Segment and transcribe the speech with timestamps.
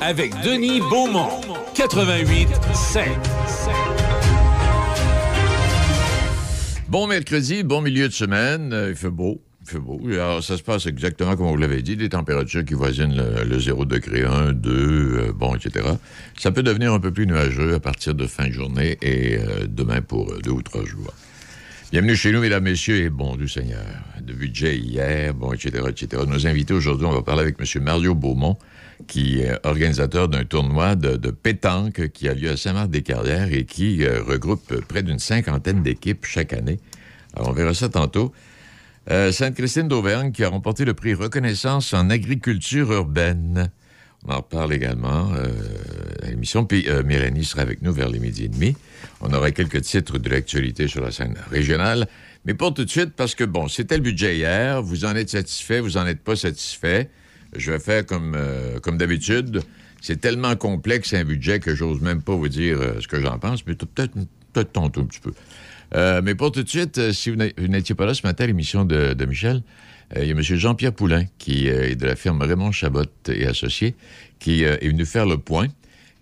[0.00, 1.40] Avec Denis Beaumont.
[1.74, 3.02] 88 7.
[6.88, 8.72] Bon mercredi, bon milieu de semaine.
[8.72, 9.42] Euh, il fait beau.
[9.62, 10.00] Il fait beau.
[10.12, 13.84] Alors, ça se passe exactement comme vous l'avez dit, des températures qui voisinent le, 0
[13.86, 15.84] degré, 1, 2, euh, bon, etc.
[16.38, 19.66] Ça peut devenir un peu plus nuageux à partir de fin de journée et euh,
[19.66, 21.12] demain pour deux ou trois jours.
[21.90, 23.84] Bienvenue chez nous, mesdames, messieurs, et bon du Seigneur.
[24.20, 26.22] De budget hier, bon, etc., etc.
[26.28, 27.82] Nos invités aujourd'hui, on va parler avec M.
[27.82, 28.56] Mario Beaumont,
[29.06, 34.22] qui est organisateur d'un tournoi de, pétanque qui a lieu à Saint-Marc-des-Carrières et qui euh,
[34.22, 36.80] regroupe près d'une cinquantaine d'équipes chaque année.
[37.34, 38.32] Alors, on verra ça tantôt.
[39.10, 43.70] Euh, Sainte-Christine d'Auvergne qui a remporté le prix Reconnaissance en agriculture urbaine.
[44.26, 45.48] On en reparle également euh,
[46.22, 46.64] à l'émission.
[46.64, 48.74] Puis Mélanie sera avec nous vers les midi et demi.
[49.20, 52.08] On aura quelques titres de l'actualité sur la scène régionale.
[52.46, 54.82] Mais pour tout de suite, parce que, bon, c'était le budget hier.
[54.82, 57.10] Vous en êtes satisfait, vous en êtes pas satisfait.
[57.56, 59.62] Je vais faire comme, euh, comme d'habitude.
[60.00, 63.66] C'est tellement complexe un budget que j'ose même pas vous dire ce que j'en pense,
[63.66, 64.12] mais peut-être
[64.52, 65.32] peut tantôt un petit peu.
[66.22, 69.24] mais pour tout de suite, si vous n'étiez pas là ce matin à l'émission de,
[69.24, 69.62] Michel,
[70.16, 70.42] euh, il y a M.
[70.42, 73.94] Jean-Pierre Poulain, qui euh, est de la firme Raymond Chabot et Associés,
[74.38, 75.68] qui euh, est venu faire le point.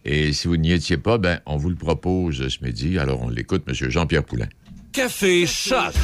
[0.04, 2.98] Et si vous n'y étiez pas, ben, on vous le propose ce midi.
[2.98, 3.74] Alors, on l'écoute, M.
[3.74, 4.48] Jean-Pierre Poulain.
[4.92, 5.94] Café Choc,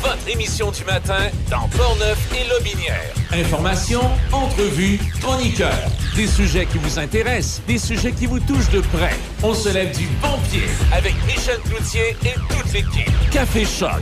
[0.00, 3.12] votre émission du matin dans Portneuf et Lobinière.
[3.30, 4.00] Information,
[4.32, 9.14] entrevues, chroniqueurs, des sujets qui vous intéressent, des sujets qui vous touchent de près.
[9.42, 13.12] On se lève du bon pied avec Michel Cloutier et toute l'équipe.
[13.30, 14.00] Café Choc,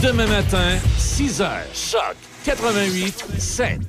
[0.00, 1.50] demain matin, 6 h.
[1.74, 3.80] Choc 88 7.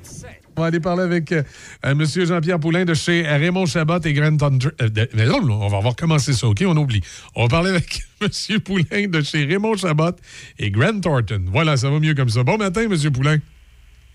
[0.60, 1.42] On va aller parler avec euh,
[1.84, 2.04] M.
[2.06, 4.68] Jean-Pierre Poulain de chez Raymond Chabot et Grant Thunder.
[4.82, 6.62] Euh, on va voir comment c'est ça, OK?
[6.68, 7.00] On oublie.
[7.34, 8.60] On va parler avec M.
[8.60, 10.12] Poulain de chez Raymond Chabot
[10.58, 11.46] et Grant Thornton.
[11.48, 12.44] Voilà, ça va mieux comme ça.
[12.44, 13.12] Bon matin, M.
[13.14, 13.38] Poulain.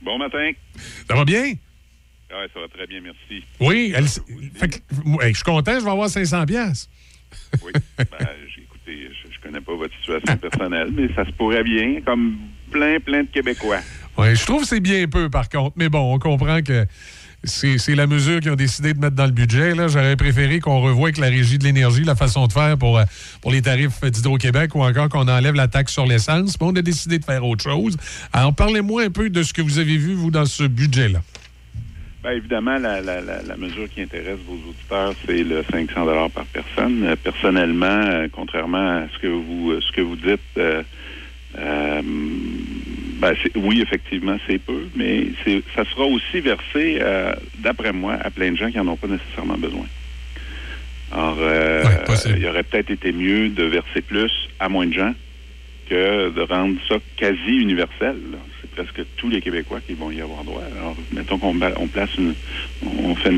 [0.03, 0.51] Bon matin.
[1.09, 1.45] Ça va bien?
[1.45, 3.43] Oui, ça va très bien, merci.
[3.59, 6.91] Oui, je suis content, je vais avoir 500 pièces.
[7.65, 8.05] Oui, ben,
[8.63, 12.37] écoutez, je, ne connais pas votre situation personnelle, mais ça se pourrait bien, comme
[12.71, 13.81] plein, plein de Québécois.
[14.17, 15.75] Oui, je trouve que c'est bien peu, par contre.
[15.77, 16.87] Mais bon, on comprend que
[17.47, 19.75] c'est la mesure qu'ils ont décidé de mettre dans le budget.
[19.89, 23.05] J'aurais préféré qu'on revoie avec la Régie de l'énergie la façon de faire pour, euh,
[23.43, 26.59] pour les tarifs d'Hydro-Québec ou encore qu'on enlève la taxe sur l'essence.
[26.61, 27.97] Mais on a décidé de faire autre chose.
[28.33, 31.21] Alors, parlez-moi un peu de ce que vous avez vu, vous, dans ce budget-là.
[32.23, 37.05] Bien, évidemment, la, mesure qui intéresse vos auditeurs, c'est le 500 par personne.
[37.05, 40.41] Euh, personnellement, euh, contrairement à ce que vous, ce que vous dites,
[43.25, 45.29] ben, oui, effectivement, c'est peu, mais
[45.75, 49.07] ça sera aussi versé, euh, d'après moi, à plein de gens qui n'en ont pas
[49.07, 49.87] nécessairement besoin.
[51.11, 51.83] Alors, euh,
[52.37, 54.31] il aurait peut-être été mieux de verser plus
[54.61, 55.15] à moins de gens
[55.89, 58.17] que de rendre ça quasi universel.
[58.61, 60.63] C'est presque tous les Québécois qui vont y avoir droit.
[60.79, 61.57] Alors, mettons qu'on
[61.89, 62.35] place une,
[62.85, 63.31] on fait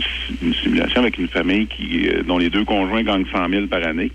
[0.43, 3.87] une, simulation avec une famille qui, euh, dont les deux conjoints gagnent 100 000 par
[3.87, 4.11] année.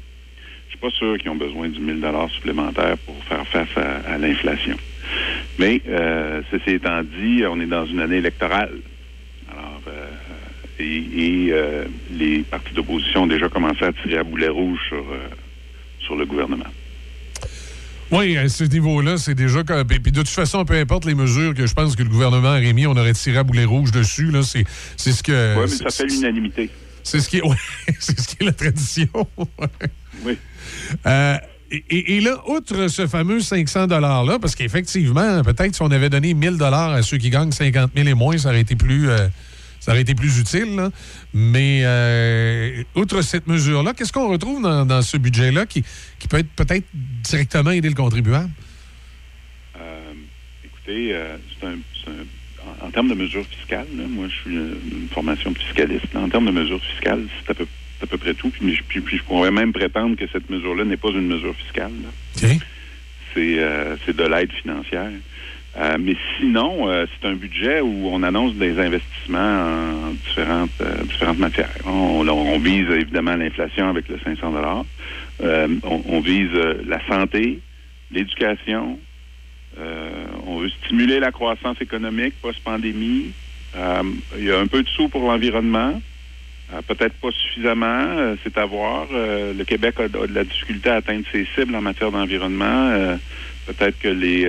[0.68, 2.04] Je suis pas sûr qu'ils ont besoin du 1000
[2.36, 4.76] supplémentaire pour faire face à l'inflation.
[5.60, 8.74] Mais, euh, ceci étant dit, on est dans une année électorale.
[9.52, 10.08] Alors, euh,
[10.80, 15.06] et, euh, les partis d'opposition ont déjà commencé à tirer à boulet rouge sur,
[16.00, 16.66] sur le gouvernement.
[18.12, 19.64] Oui, à ce niveau-là, c'est déjà.
[19.64, 22.74] Puis de toute façon, peu importe les mesures que je pense que le gouvernement aurait
[22.74, 24.32] mis, on aurait tiré à boulet rouge dessus.
[24.32, 24.66] Là, c'est,
[24.98, 25.56] ce que.
[25.56, 26.70] Oui, mais ça fait l'unanimité.
[27.04, 27.44] C'est ce qui est,
[28.00, 29.08] c'est ce qui est la tradition.
[30.26, 30.38] oui.
[31.72, 36.62] Et, là, outre ce fameux 500 $-là, parce qu'effectivement, peut-être si on avait donné 1000
[36.62, 39.30] à ceux qui gagnent 50 000 et moins, ça aurait été plus, euh,
[39.80, 40.90] ça aurait été plus utile.
[41.34, 45.84] Mais euh, outre cette mesure-là, qu'est-ce qu'on retrouve dans, ce budget-là qui,
[46.30, 48.50] peut être peut-être directement aider le contribuable?
[49.80, 50.12] Euh,
[50.66, 51.16] écoutez,
[51.58, 51.78] c'est un,
[52.86, 56.14] en, termes de mesures fiscales, moi, je suis une, formation fiscaliste.
[56.16, 57.66] En termes de mesures fiscales, c'est à peu
[58.04, 58.50] à peu près tout.
[58.50, 61.92] Puis, puis, je pourrais même prétendre que cette mesure-là n'est pas une mesure fiscale.
[63.38, 65.10] Euh, c'est de l'aide financière.
[65.78, 71.40] Euh, mais sinon, euh, c'est un budget où on annonce des investissements en différentes, différentes
[71.40, 71.72] matières.
[71.86, 74.84] On, on, vise évidemment l'inflation avec le 500 dollars.
[75.44, 76.52] On, on, vise
[76.86, 77.60] la santé,
[78.12, 79.00] l'éducation.
[80.46, 83.32] on veut stimuler la croissance économique post-pandémie.
[84.38, 86.02] il y a un peu de sous pour l'environnement.
[86.74, 89.08] Euh, peut-être pas suffisamment, euh, c'est à voir.
[89.14, 93.18] Euh, le Québec a, de la difficulté à atteindre ses cibles en matière d'environnement.
[93.66, 94.46] peut-être que les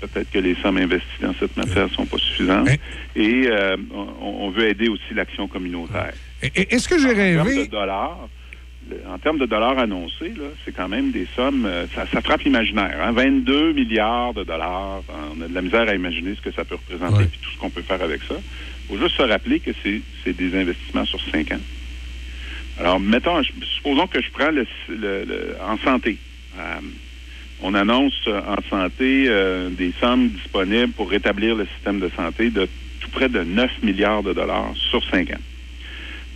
[0.00, 2.68] peut-être que les sommes investies dans cette matière sont pas suffisantes.
[3.16, 3.48] Et
[3.92, 6.12] on, veut aider aussi l'action communautaire.
[6.42, 7.40] Est-ce que j'ai rêvé?
[7.40, 8.28] En termes de dollars,
[9.08, 10.32] en termes de dollars annoncés,
[10.64, 13.12] c'est quand même des sommes, ça, frappe l'imaginaire.
[13.12, 13.72] 22 hein.
[13.72, 15.02] milliards de dollars.
[15.36, 17.58] On a de la misère à imaginer ce que ça peut représenter et tout ce
[17.58, 18.34] qu'on peut faire avec ça.
[18.90, 21.60] Faut juste se rappeler que c'est des investissements sur cinq ans.
[22.78, 23.42] Alors, mettons,
[23.76, 24.66] supposons que je prends le,
[25.62, 26.18] en santé.
[26.58, 26.80] Euh,
[27.62, 32.68] on annonce en santé euh, des sommes disponibles pour rétablir le système de santé de
[33.00, 35.44] tout près de 9 milliards de dollars sur cinq ans.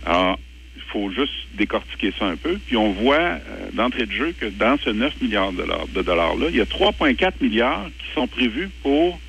[0.05, 0.39] Alors,
[0.75, 2.57] il faut juste décortiquer ça un peu.
[2.67, 3.39] Puis on voit euh,
[3.73, 7.87] d'entrée de jeu que dans ce 9 milliards de dollars-là, il y a 3,4 milliards
[7.97, 9.19] qui sont prévus pour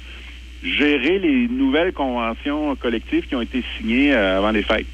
[0.62, 4.86] gérer les nouvelles conventions collectives qui ont été signées avant les fêtes.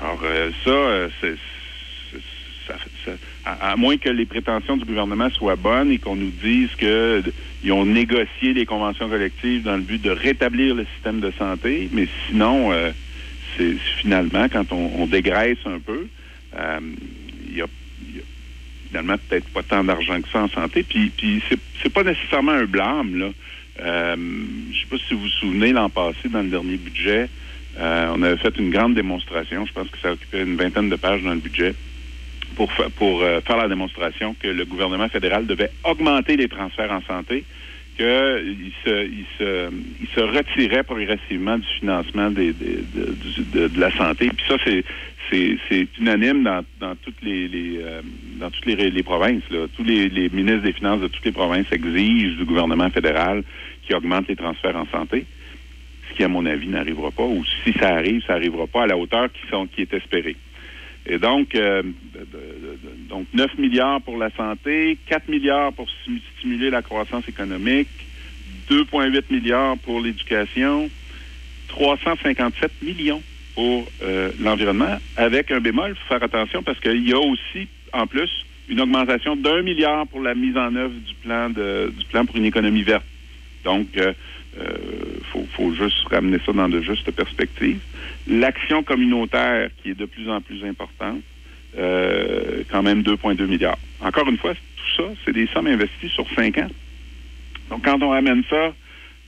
[0.00, 1.36] Alors, euh, ça, euh, c'est,
[3.44, 7.84] à, moins que les prétentions du gouvernement soient bonnes et qu'on nous dise qu'ils ont
[7.84, 12.72] négocié les conventions collectives dans le but de rétablir le système de santé, mais sinon,
[12.72, 12.90] euh,
[13.56, 16.06] c'est finalement, quand on, dégraisse un peu,
[17.48, 17.66] il y a,
[18.88, 20.82] finalement peut-être pas tant d'argent que ça en santé.
[20.82, 21.42] Puis, puis
[21.82, 23.28] c'est, pas nécessairement un blâme, là.
[23.80, 24.16] Euh,
[24.72, 27.28] je sais pas si vous vous souvenez l'an passé, dans le dernier budget,
[27.78, 29.66] euh, on avait fait une grande démonstration.
[29.66, 31.74] Je pense que ça occupait une vingtaine de pages dans le budget
[32.56, 37.02] pour, pour euh, faire la démonstration que le gouvernement fédéral devait augmenter les transferts en
[37.02, 37.44] santé,
[37.96, 44.30] qu'il se, retirait progressivement du financement des, de, la santé.
[44.36, 44.84] Puis ça, c'est
[45.30, 46.44] c'est unanime
[46.80, 49.42] dans, toutes les, euh, provinces.
[49.76, 53.42] Tous les, ministres des Finances de toutes les provinces exigent du gouvernement fédéral
[53.86, 55.26] qui augmente les transferts en santé
[56.16, 58.96] qui, à mon avis, n'arrivera pas, ou si ça arrive, ça n'arrivera pas à la
[58.96, 59.28] hauteur
[59.74, 60.36] qui est espérée.
[61.06, 61.82] Et donc, euh,
[63.08, 65.86] donc 9 milliards pour la santé, 4 milliards pour
[66.38, 67.88] stimuler la croissance économique,
[68.70, 70.88] 2,8 milliards pour l'éducation,
[71.68, 73.22] 357 millions
[73.54, 77.68] pour euh, l'environnement, avec un bémol, il faut faire attention parce qu'il y a aussi,
[77.92, 78.30] en plus,
[78.68, 82.36] une augmentation d'un milliard pour la mise en œuvre du plan de, du plan pour
[82.36, 83.04] une économie verte.
[83.64, 84.12] Donc, euh,
[84.58, 84.76] euh,
[85.32, 87.80] faut, faut juste ramener ça dans de justes perspectives.
[88.26, 91.22] L'action communautaire qui est de plus en plus importante,
[91.76, 93.78] euh, quand même 2,2 milliards.
[94.00, 96.70] Encore une fois, tout ça, c'est des sommes investies sur cinq ans.
[97.70, 98.74] Donc, quand on ramène ça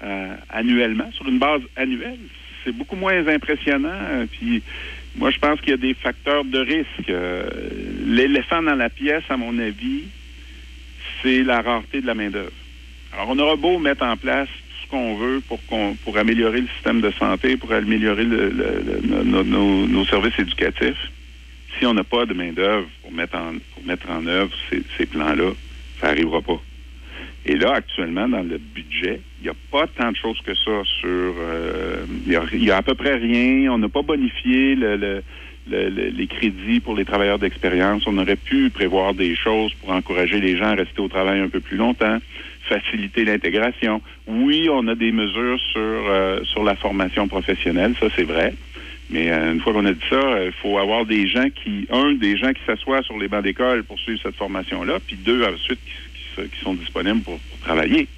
[0.04, 2.18] euh, annuellement, sur une base annuelle,
[2.66, 4.26] c'est beaucoup moins impressionnant.
[4.32, 4.62] Puis,
[5.14, 7.12] moi, je pense qu'il y a des facteurs de risque.
[8.04, 10.02] L'éléphant dans la pièce, à mon avis,
[11.22, 12.52] c'est la rareté de la main-d'œuvre.
[13.12, 14.48] Alors, on aura beau mettre en place
[14.90, 15.58] qu'on veut pour,
[16.04, 21.10] pour améliorer le système de santé, pour améliorer nos, services éducatifs.
[21.78, 25.52] Si on n'a pas de main-d'œuvre pour mettre en, pour mettre en œuvre ces, plans-là,
[26.00, 26.60] ça n'arrivera pas.
[27.48, 30.82] Et là, actuellement, dans le budget, il n'y a pas tant de choses que ça
[31.00, 31.34] sur...
[31.38, 32.32] Euh, il
[32.64, 33.72] y, a, à peu près rien.
[33.72, 38.02] On n'a pas bonifié les crédits pour les travailleurs d'expérience.
[38.06, 41.48] On aurait pu prévoir des choses pour encourager les gens à rester au travail un
[41.48, 42.18] peu plus longtemps
[42.66, 44.02] faciliter l'intégration.
[44.26, 48.54] Oui, on a des mesures sur, euh, sur la formation professionnelle, ça c'est vrai.
[49.08, 52.14] Mais euh, une fois qu'on a dit ça, il faut avoir des gens qui, un,
[52.14, 55.78] des gens qui s'assoient sur les bancs d'école pour suivre cette formation-là, puis deux, ensuite,
[55.84, 55.92] qui,
[56.36, 58.08] qui, sont disponibles pour, travailler.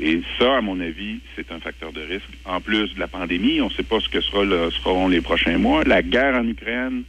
[0.00, 2.28] Et ça, à mon avis, c'est un facteur de risque.
[2.44, 5.58] En plus de la pandémie, on ne sait pas ce que sera seront les prochains
[5.58, 5.84] mois.
[5.84, 7.04] La guerre en Ukraine,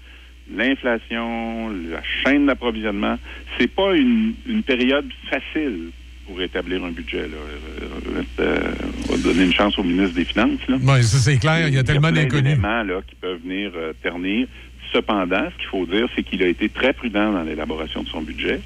[0.54, 3.18] l'inflation, la chaîne d'approvisionnement,
[3.58, 5.92] c'est pas une, une période facile
[6.28, 7.28] pour établir un budget.
[7.28, 7.38] Là.
[7.38, 8.72] Euh, euh,
[9.10, 10.60] on va donner une chance au ministre des Finances.
[10.70, 11.68] Oui, ça c'est clair.
[11.68, 12.58] Il y a, tellement d'inconnus.
[12.62, 14.48] là qui peuvent venir euh, ternir.
[14.92, 18.22] Cependant, ce qu'il faut dire, c'est qu'il a été très prudent dans l'élaboration de son
[18.22, 18.62] budget.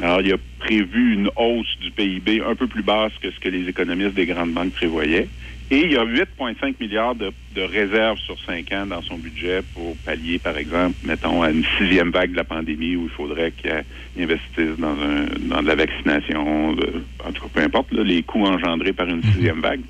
[0.00, 3.48] Alors, il a prévu une hausse du PIB un peu plus basse que ce que
[3.48, 5.28] les économistes des grandes banques prévoyaient.
[5.70, 9.96] Et il y a 8,5 milliards de, réserves sur cinq ans dans son budget pour
[9.98, 13.84] pallier, par exemple, mettons, à une sixième vague de la pandémie où il faudrait qu'il
[14.18, 18.92] investisse dans, un, dans de la vaccination, en tout cas, peu importe, les coûts engendrés
[18.92, 19.82] par une sixième vague.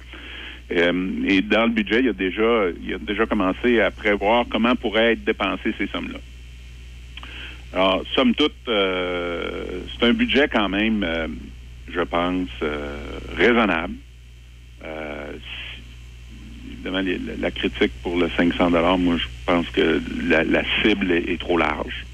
[0.73, 4.75] Euh, et dans le budget, il a déjà, il a déjà commencé à prévoir comment
[4.75, 6.19] pourraient être dépensées ces sommes-là.
[7.73, 11.29] Alors, somme toute, euh, c'est un budget quand même, euh,
[11.93, 12.49] je pense,
[13.37, 13.95] raisonnable
[16.79, 17.03] évidemment,
[17.39, 22.05] la critique pour le 500 moi, je pense que la, cible est, trop large.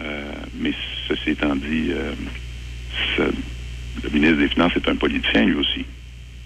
[0.00, 0.72] Euh, mais
[1.08, 2.12] ceci étant dit, euh,
[4.02, 5.84] le ministre des Finances est un politicien, lui aussi.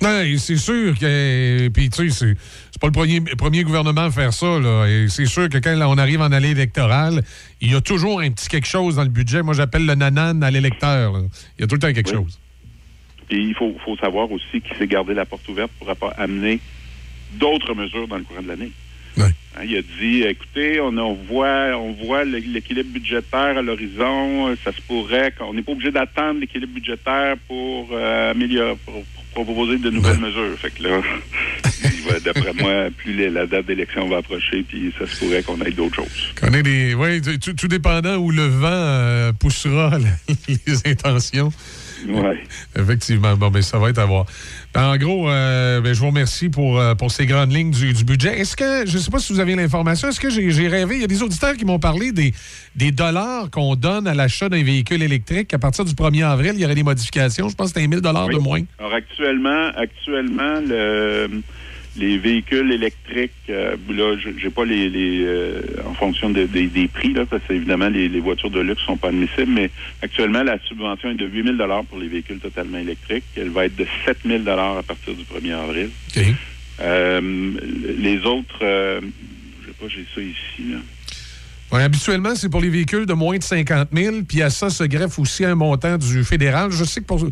[0.00, 1.68] Oui, c'est sûr que.
[1.68, 2.34] Puis, tu sais,
[2.82, 4.58] pas le premier, premier gouvernement à faire ça.
[4.58, 4.86] Là.
[4.86, 7.22] Et c'est sûr que quand on arrive en allée électorale,
[7.60, 9.42] il y a toujours un petit quelque chose dans le budget.
[9.42, 11.14] Moi, j'appelle le nanan à l'électeur.
[11.56, 12.40] Il y a tout le temps quelque chose.
[13.30, 16.58] Et il faut, faut savoir aussi qu'il s'est gardé la porte ouverte pour amener
[17.34, 18.72] d'autres mesures dans le courant de l'année.
[19.18, 24.54] Hein, il a dit, écoutez, on, voit, on voit l'équilibre budgétaire à l'horizon.
[24.64, 29.78] Ça se pourrait qu'on n'est pas obligé d'attendre l'équilibre budgétaire pour euh, améliorer, pour, proposer
[29.78, 30.58] de nouvelles mesures.
[30.58, 31.00] Fait que là,
[32.24, 35.96] D'après moi, plus la date d'élection va approcher, puis ça se pourrait qu'on ait d'autres
[35.96, 36.32] choses.
[36.40, 36.94] Qu'on ait des.
[36.94, 39.98] Oui, tout, dépendant où le vent euh, poussera
[40.48, 41.52] les intentions.
[42.08, 42.36] Oui.
[42.78, 43.36] Effectivement.
[43.36, 44.26] Bon, mais ça va être à voir.
[44.74, 48.04] Ben, en gros, euh, ben, je vous remercie pour, euh, pour ces grandes lignes du,
[48.04, 48.40] budget.
[48.40, 50.96] Est-ce que, je ne sais pas si vous avez l'information, est-ce que j'ai rêvé?
[50.96, 52.32] Il y a des auditeurs qui m'ont parlé des,
[52.74, 55.52] des dollars qu'on donne à l'achat d'un véhicule électrique.
[55.54, 57.48] À partir du 1er avril, il y aurait des modifications.
[57.48, 58.62] Je pense que c'était 1000 dollars de moins.
[58.78, 61.42] Alors, actuellement, actuellement, le
[61.96, 66.46] les véhicules électriques, euh, là, j'ai pas les, les euh, en fonction des
[66.92, 69.70] prix, là, parce que évidemment les, voitures de luxe sont pas admissibles, mais
[70.00, 73.24] actuellement la subvention est de 8 000 dollars pour les véhicules totalement électriques.
[73.36, 75.90] Elle va être de 7 000 dollars à partir du 1er avril.
[76.80, 77.52] Euh,
[77.98, 80.72] les autres, je sais pas, j'ai ça ici.
[80.72, 80.78] Là
[81.80, 85.18] habituellement, c'est pour les véhicules de moins de 50 000, puis à ça se greffe
[85.18, 86.70] aussi un montant du fédéral.
[86.70, 87.26] Je sais que, pour,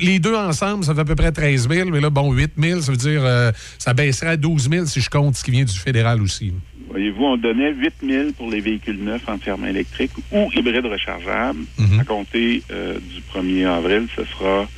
[0.00, 2.80] les deux ensemble, ça fait à peu près 13 000, mais là, bon, 8 000,
[2.80, 5.64] ça veut dire euh, ça baisserait à 12 000 si je compte ce qui vient
[5.64, 6.52] du fédéral aussi.
[6.88, 11.60] Voyez-vous, on donnait 8 000 pour les véhicules neufs entièrement électriques ou hybrides rechargeables.
[11.78, 12.00] Mhm.
[12.00, 14.68] À compter euh, du 1er avril, ce sera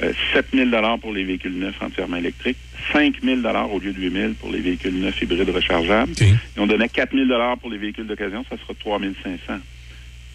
[0.00, 2.58] 7 euh, 000 pour les véhicules neufs entièrement électriques,
[2.92, 3.40] 5 000
[3.72, 6.12] au lieu de 8 000 pour les véhicules neufs hybrides rechargeables.
[6.20, 7.26] Et on donnait 4 000
[7.60, 9.60] pour les véhicules d'occasion, ça sera 3 500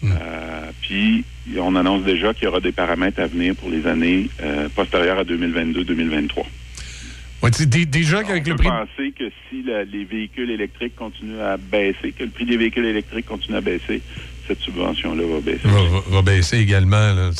[0.02, 0.10] hmm.
[0.10, 1.24] euh, puis,
[1.58, 5.18] on annonce déjà qu'il y aura des paramètres à venir pour les années euh, postérieures
[5.18, 6.44] à 2022-2023.
[7.42, 7.50] Ouais,
[7.86, 8.68] déjà qu'avec le prix.
[8.68, 13.26] penser que si les véhicules électriques continuent à baisser, que le prix des véhicules électriques
[13.26, 14.00] continue à baisser,
[14.52, 15.68] cette subvention-là va baisser.
[16.08, 17.30] Va, baisser également.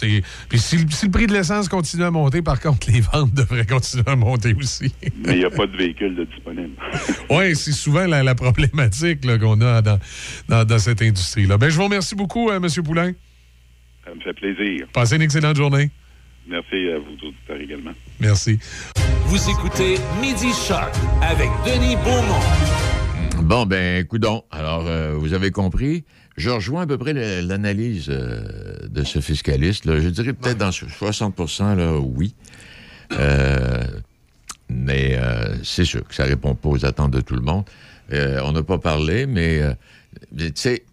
[0.49, 4.04] Puis si, le prix de l'essence continue à monter, par contre, les ventes devraient continuer
[4.07, 4.92] à monter aussi.
[5.25, 6.73] Mais il n'y a pas de véhicule de disponible.
[7.31, 9.99] oui, c'est souvent la, problématique qu'on a dans,
[10.49, 11.59] dans, cette industrie-là.
[11.59, 12.69] Ben, je vous remercie beaucoup, euh, M.
[12.83, 13.12] Poulain.
[14.04, 14.87] Ça me fait plaisir.
[14.92, 15.90] Passez une excellente journée.
[16.49, 17.92] Merci à vous auditeurs également.
[18.21, 18.59] Merci.
[19.26, 22.40] Vous écoutez Midi Shark avec Denis Beaumont.
[23.42, 24.45] Bon, ben, coudon.
[24.50, 26.04] Alors, euh, vous avez compris.
[26.36, 27.12] Je rejoins à peu près
[27.42, 29.84] l'analyse euh, de ce fiscaliste.
[29.86, 31.38] Je dirais peut-être dans 60
[31.76, 32.34] là, oui.
[33.12, 33.84] Euh,
[34.68, 37.64] mais euh, c'est sûr que ça ne répond pas aux attentes de tout le monde.
[38.10, 39.60] on n'a pas parlé, mais
[40.36, 40.84] tu sais,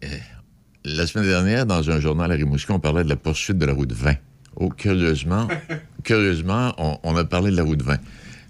[0.83, 3.73] la semaine dernière, dans un journal à Rimouski, on parlait de la poursuite de la
[3.73, 4.15] route 20.
[4.57, 5.47] Oh, curieusement,
[6.03, 7.97] curieusement, on, a parlé de la route 20.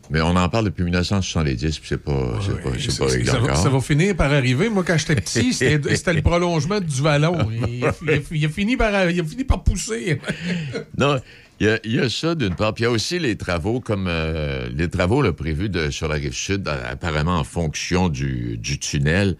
[0.09, 3.55] Mais on en parle depuis 1970, puis c'est pas, c'est pas, c'est pas ça, va,
[3.55, 4.67] ça va finir par arriver.
[4.67, 7.47] Moi, quand j'étais petit, c'était le prolongement du vallon.
[7.67, 10.19] Il, a, fini par, il a fini par pousser.
[10.97, 11.19] non,
[11.59, 12.73] il y, a, ça d'une part.
[12.73, 16.07] Puis il y a aussi les travaux comme euh, les travaux là, prévus de, sur
[16.07, 19.35] la rive sud, apparemment en fonction du, du tunnel.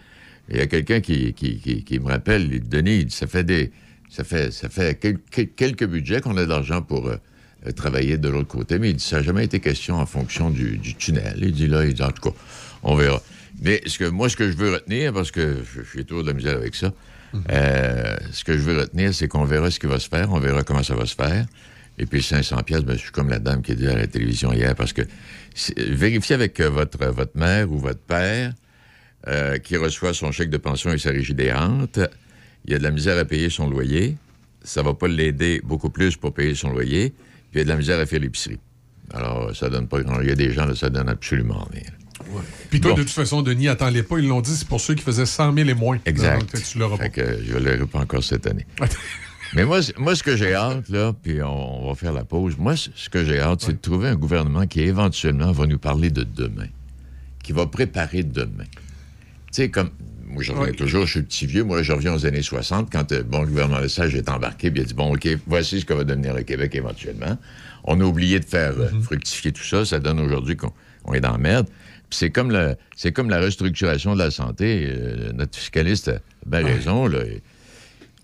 [0.49, 3.71] Il y a quelqu'un qui, qui, qui, me rappelle, Denis, ça fait des.
[4.09, 7.07] Ça fait, ça fait quelques, quelques budgets qu'on a d'argent pour.
[7.07, 7.17] Euh, euh,
[7.75, 10.79] travailler de l'autre côté, mais il dit ça n'a jamais été question en fonction du,
[10.97, 11.37] tunnel.
[11.41, 12.35] Il dit là, il dit en tout cas,
[12.83, 13.21] on verra.
[13.61, 16.29] Mais ce que, moi, ce que je veux retenir, parce que je, suis toujours de
[16.29, 16.93] la misère avec ça,
[17.33, 17.43] mhm.
[17.51, 20.39] euh, ce que je veux retenir, c'est qu'on verra ce qui va se faire, on
[20.39, 21.45] verra comment ça va se faire.
[21.97, 24.07] Et puis 500 pièces, ben, je suis comme la dame qui a dit à la
[24.07, 25.01] télévision hier, parce que
[25.77, 28.53] vérifiez avec euh, votre, votre mère ou votre père
[29.63, 31.99] qui reçoit son chèque de pension et sa régie des rentes.
[32.65, 34.17] Il y a de la misère à payer son loyer.
[34.63, 37.13] Ça va pas l'aider beaucoup plus pour payer son loyer.
[37.51, 38.59] Puis il y a de la misère à faire l'épicerie.
[39.13, 41.83] Alors, ça donne pas grand Il y a des gens, là, ça donne absolument rien.
[42.69, 44.19] Puis toi, de toute façon, Denis, attends-les pas.
[44.19, 45.97] Ils l'ont dit, c'est pour ceux qui faisaient 100 000 et moins.
[46.05, 46.39] Exact.
[46.39, 47.09] Donc, tu l'auras pas.
[47.09, 48.65] Que je ne l'aurai pas encore cette année.
[49.55, 52.75] Mais moi, moi, ce que j'ai hâte, là, puis on, va faire la pause, moi,
[52.75, 56.23] ce que j'ai hâte, c'est de trouver un gouvernement qui éventuellement va nous parler de
[56.23, 56.67] demain,
[57.43, 58.65] qui va préparer demain.
[58.71, 59.89] Tu sais, comme
[60.29, 63.11] moi, je reviens toujours, je suis petit vieux, moi, je reviens aux années 60, quand
[63.11, 65.85] euh, bon, le gouvernement Lesage est embarqué, puis il a dit, bon, OK, voici ce
[65.85, 67.37] que va devenir le Québec éventuellement.
[67.83, 69.01] On a oublié de faire euh, mhm.
[69.01, 71.67] fructifier tout ça, ça donne aujourd'hui qu'on est dans la merde.
[72.09, 72.75] Puis c'est comme, la,
[73.13, 74.87] comme la restructuration de la santé.
[74.87, 77.19] Euh, notre fiscaliste a bien raison, là.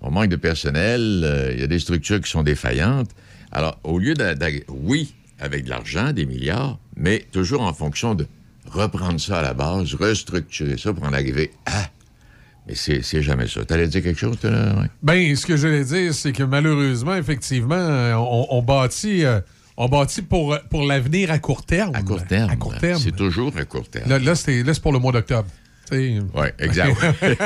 [0.02, 3.10] On manque de personnel, il y a des structures qui sont défaillantes.
[3.52, 4.36] Alors, au lieu de,
[4.68, 8.28] oui, avec de l'argent, des milliards, mais toujours en fonction de
[8.68, 11.90] reprendre ça à la base, restructurer ça pour en arriver à
[12.68, 13.64] mais c'est jamais ça.
[13.64, 14.80] T'allais dire quelque chose, là?
[14.80, 14.88] Ouais.
[15.04, 17.76] Ben, ce que j'allais dire, c'est que malheureusement, effectivement,
[18.50, 19.24] on, bâtit.
[19.24, 19.40] Euh,
[19.78, 21.96] on bâtit pour, pour l'avenir à court terme.
[21.96, 22.50] À court terme.
[22.50, 23.00] À court terme.
[23.00, 24.10] C'est toujours à court terme.
[24.10, 25.48] Là, là c'est pour le mois d'octobre.
[25.92, 26.20] Oui,
[26.60, 26.98] exact.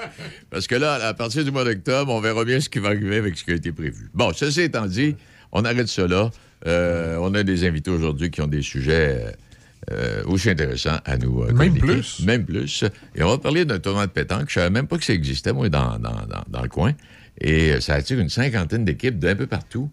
[0.50, 3.16] Parce que là, à partir du mois d'octobre, on verra bien ce qui va arriver
[3.16, 4.10] avec ce qui a été prévu.
[4.14, 5.16] Bon, ceci étant dit,
[5.52, 6.30] on arrête cela.
[6.66, 9.36] Euh, on a des invités aujourd'hui qui ont des sujets
[9.92, 12.20] euh, aussi intéressant à nous euh, Même plus.
[12.24, 12.84] Même plus.
[13.14, 14.48] Et on va parler d'un tournoi de pétanque.
[14.48, 16.92] Je ne savais même pas que ça existait, moi, dans, dans, le coin.
[17.40, 19.88] Et euh, ça attire une cinquantaine d'équipes d'un peu partout.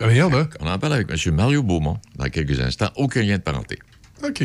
[0.00, 0.48] Hein?
[0.60, 1.34] On en parle avec M.
[1.34, 2.90] Mario Beaumont dans quelques instants.
[2.96, 3.78] Aucun lien de parenté.
[4.24, 4.44] OK.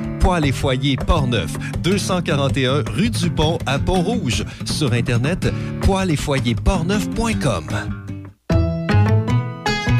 [0.21, 4.45] Poêles et foyers Portneuf, 241 rue du Pont à Pont-Rouge.
[4.65, 5.51] Sur Internet,
[5.81, 8.00] poêles et foyers portneuf.com.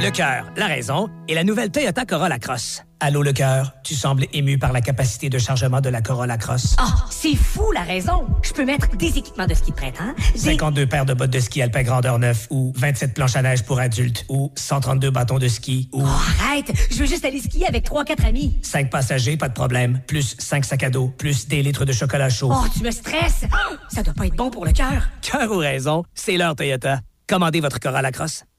[0.02, 2.84] Le cœur, la raison et la nouvelle Toyota Corolla Cross.
[3.00, 6.76] Allô, le cœur, tu sembles ému par la capacité de chargement de la Corolla Cross.
[6.80, 8.26] Ah, c'est fou la raison.
[8.42, 10.14] Je peux mettre des équipements de ski de printemps.
[10.34, 13.64] des- 52 paires de bottes de ski alpin grandeur 9 ou 27 planches à neige
[13.64, 16.08] pour adultes ou 132 bâtons de ski ou Oh,
[16.48, 18.58] arrête, je veux juste aller skier avec 3-4 amis.
[18.64, 22.30] 5 passagers, pas de problème, plus 5 sacs à dos, plus des litres de chocolat
[22.30, 22.52] chaud.
[22.52, 23.46] Oh, tu me stresses.
[23.90, 25.10] Ça doit pas être bon pour le cœur.
[25.22, 27.02] Cœur ou raison, c'est l'heure Toyota.
[27.28, 28.46] Commandez votre Corolla Cross.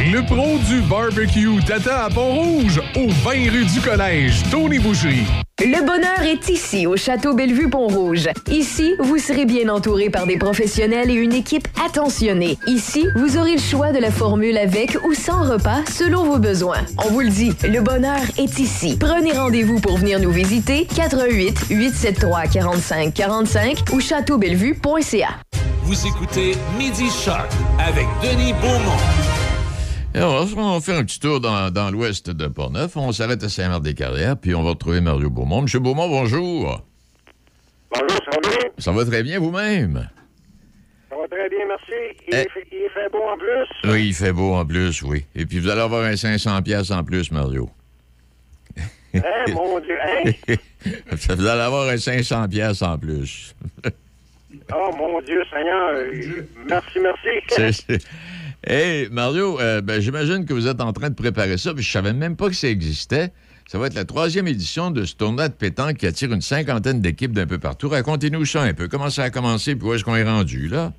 [0.00, 5.26] Le pro du barbecue Tata à Pont-Rouge, au 20 rue du Collège, Tony Boucherie.
[5.58, 8.28] Le bonheur est ici, au Château Bellevue-Pont-Rouge.
[8.48, 12.58] Ici, vous serez bien entouré par des professionnels et une équipe attentionnée.
[12.68, 16.86] Ici, vous aurez le choix de la formule avec ou sans repas selon vos besoins.
[17.04, 18.96] On vous le dit, le bonheur est ici.
[19.00, 25.28] Prenez rendez-vous pour venir nous visiter 88 873 45 45 ou châteaubellevue.ca.
[25.82, 29.37] Vous écoutez Midi Shark avec Denis Beaumont.
[30.14, 32.96] Et on faire un petit tour dans, dans l'ouest de Portneuf.
[32.96, 35.62] On s'arrête à Saint-Marc-des-Carrières, puis on va retrouver Mario Beaumont.
[35.62, 36.82] Monsieur Beaumont, bonjour.
[37.92, 38.68] Bonjour, ça va bien?
[38.78, 40.08] Ça va très bien vous-même?
[41.10, 42.16] Ça va très bien, merci.
[42.26, 42.48] Il, Eh.
[42.48, 43.90] fait, il fait beau en plus?
[43.92, 45.24] Oui, il fait beau en plus, oui.
[45.34, 47.70] Et puis vous allez avoir un 500 pièces en plus, Mario.
[49.14, 49.20] Hein,
[49.54, 50.32] mon Dieu, hein?
[51.12, 53.54] vous allez avoir un 500 pièces en plus.
[54.74, 55.90] Oh, mon Dieu, Seigneur.
[55.92, 58.04] euh, Merci, merci.
[58.66, 61.92] Hey, Mario, euh, ben, j'imagine que vous êtes en train de préparer ça, puis je
[61.92, 63.30] savais même pas que ça existait.
[63.68, 67.00] Ça va être la troisième édition de ce tournoi de pétanque qui attire une cinquantaine
[67.00, 67.88] d'équipes d'un peu partout.
[67.88, 68.88] Racontez-nous ça un peu.
[68.88, 70.90] Comment ça a commencé, puis où est-ce qu'on est rendu, là?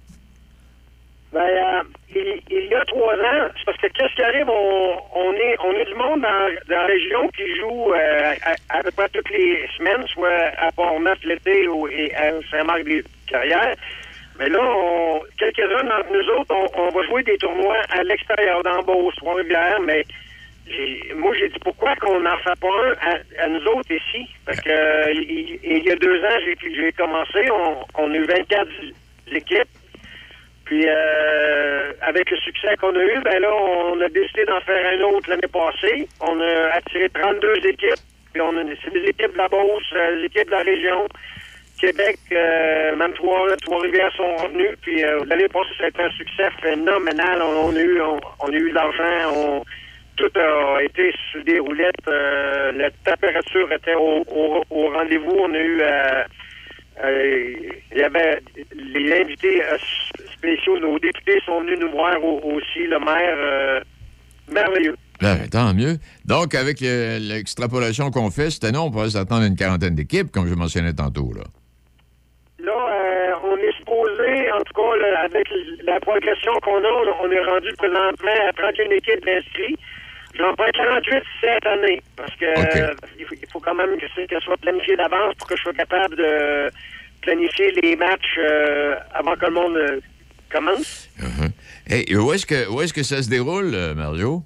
[1.34, 1.84] Ben, euh,
[2.15, 5.95] il, y a trois ans, parce que qu'est-ce qui arrive, on, est on est du
[5.95, 8.34] monde dans, la région qui joue euh,
[8.69, 13.76] à, à peu près toutes les semaines, soit à Port-Neuf l'été ou et à Saint-Marc-des-Carrières.
[14.39, 19.82] Mais là, quelques-uns d'entre nous autres, on, va jouer des tournois à l'extérieur d'Ambos, Trois-Rivières,
[19.82, 20.06] mais
[21.15, 22.67] moi, j'ai dit pourquoi qu'on n'en fait pas
[23.02, 24.28] un à, nous autres ici?
[24.45, 28.67] Parce que il, y a deux ans, j'ai commencé, on, on a eu 24
[29.34, 29.67] équipes.
[30.69, 34.86] Puis euh, avec le succès qu'on a eu, ben là, on a décidé d'en faire
[34.86, 36.08] un autre l'année passée.
[36.21, 37.99] On a attiré 32 équipes.
[38.32, 41.08] Puis on a c'est des équipes de la Beauce, euh, des équipes de la région.
[41.80, 44.76] Québec, euh, même Trois- Trois-Rivières sont revenus.
[44.82, 47.42] Puis euh, l'année passée, ça a été un succès phénoménal.
[47.42, 49.63] On, a eu on, a eu de l'argent.
[50.18, 51.96] Tout a été sur des roulettes.
[52.08, 54.24] Euh, la température était au,
[54.94, 55.36] rendez-vous.
[55.39, 56.24] On a eu euh,
[57.92, 58.39] il y avait
[58.76, 59.62] les invités
[60.34, 63.82] spéciaux, nos députés sont venus nous voir au- aussi, le maire
[64.52, 64.96] merveilleux.
[65.22, 65.98] Ben, tant mieux.
[66.26, 70.48] Donc, avec l'extrapolation qu'on fait cette année, on pourrait s'attendre à une quarantaine d'équipes, comme
[70.48, 71.32] je mentionnais tantôt.
[71.36, 71.44] Là,
[75.23, 75.47] avec
[75.84, 79.75] la progression qu'on a, on est rendu présentement à 31 équipes d'inscrits.
[80.38, 84.05] J'en prends 48 cette année, parce que euh, il, faut, il faut quand même que
[84.15, 86.71] ce soit planifié d'avance pour que je sois capable de
[87.21, 89.99] planifier les matchs euh, avant que le monde euh,
[90.51, 91.10] commence.
[91.19, 91.51] Uh-huh.
[91.88, 94.43] Hey, où est-ce que, où est-ce que ça se déroule, Mario?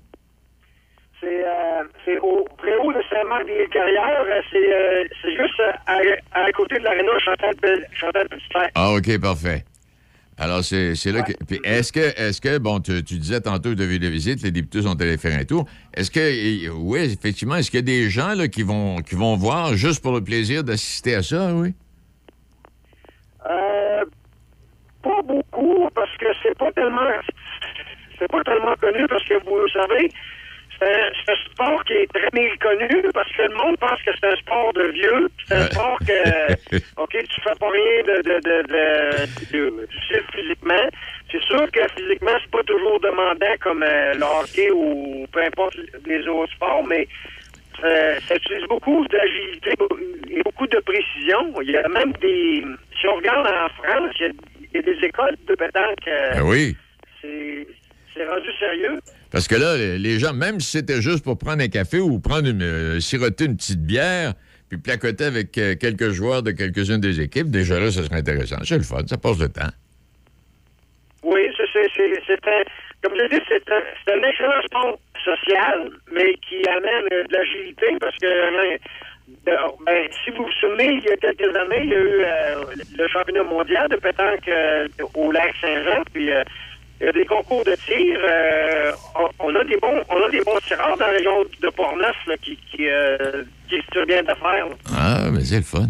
[2.05, 4.43] C'est au préau de Saint-Marc-des-Carrières.
[4.51, 5.99] C'est c'est juste à,
[6.33, 7.55] à côté de l'aréna Chantal,
[7.93, 8.69] Chantal Petitfrère.
[8.75, 9.63] Ah, OK, parfait.
[10.37, 11.33] Alors, c'est là que.
[11.63, 14.99] Est-ce que, est-ce que, bon, tu, tu, disais tantôt de de visite, les députés sont
[14.99, 15.65] allés faire un tour.
[15.93, 19.35] Est-ce que, oui, effectivement, est-ce qu'il y a des gens là, qui, vont, qui vont
[19.35, 21.73] voir juste pour le plaisir d'assister à ça, hein, oui?
[23.49, 24.03] Euh,
[25.03, 27.01] pas beaucoup, parce que c'est pas tellement.
[28.17, 30.09] C'est pas tellement connu, parce que vous savez,
[30.83, 34.11] c'est un, c'est un sport qui est très méconnu parce que le monde pense que
[34.19, 35.29] c'est un sport de vieux.
[35.47, 39.87] C'est un sport que, OK, tu fais pas rien de, de, de, de, de-
[40.33, 40.89] physiquement.
[41.31, 45.75] C'est sûr que physiquement, c'est pas toujours demandant comme euh, le hockey ou peu importe
[46.05, 47.07] les autres sports, mais
[47.83, 49.71] euh, ça utilise beaucoup d'agilité
[50.29, 51.53] et beaucoup de précision.
[51.61, 52.63] Il y a même des...
[52.99, 54.31] Si on regarde en France, il y a,
[54.73, 56.07] il y a des écoles de pétanque.
[56.07, 56.75] euh, Ben oui.
[57.21, 58.99] c'est rendu sérieux.
[59.33, 62.47] Parce que là, les- gens, même si c'était juste pour prendre un café ou prendre
[62.47, 64.33] une, euh, siroter une petite bière,
[64.69, 68.57] puis placoter avec euh, quelques joueurs de quelques-unes des équipes, déjà là, ça serait intéressant.
[68.63, 69.73] C'est le fun, ça passe le temps.
[71.23, 72.63] Oui, c'est, un,
[73.01, 77.87] comme je dis, c'est un, un excellent sport social, mais qui amène euh, de l'agilité
[77.99, 78.77] parce que,
[79.47, 82.23] ben, si vous vous souvenez, il y a quelques années, il y a eu
[82.99, 84.47] le championnat mondial de pétanque
[85.15, 86.29] au lac Saint-Jean, puis
[87.03, 88.17] il y a des concours de tir.
[88.23, 91.69] euh, on, on a des bons, on a des bons tireurs dans la région de
[91.69, 94.67] Portneuf là, qui, qui, euh, qui se bien d'affaires.
[94.95, 95.89] Ah, mais c'est le fun.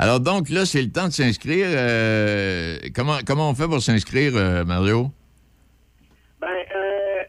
[0.00, 1.66] Alors donc, là, c'est le temps de s'inscrire.
[1.70, 5.12] Euh, comment, comment on fait pour s'inscrire, euh, Mario?
[6.40, 7.22] Ben, euh,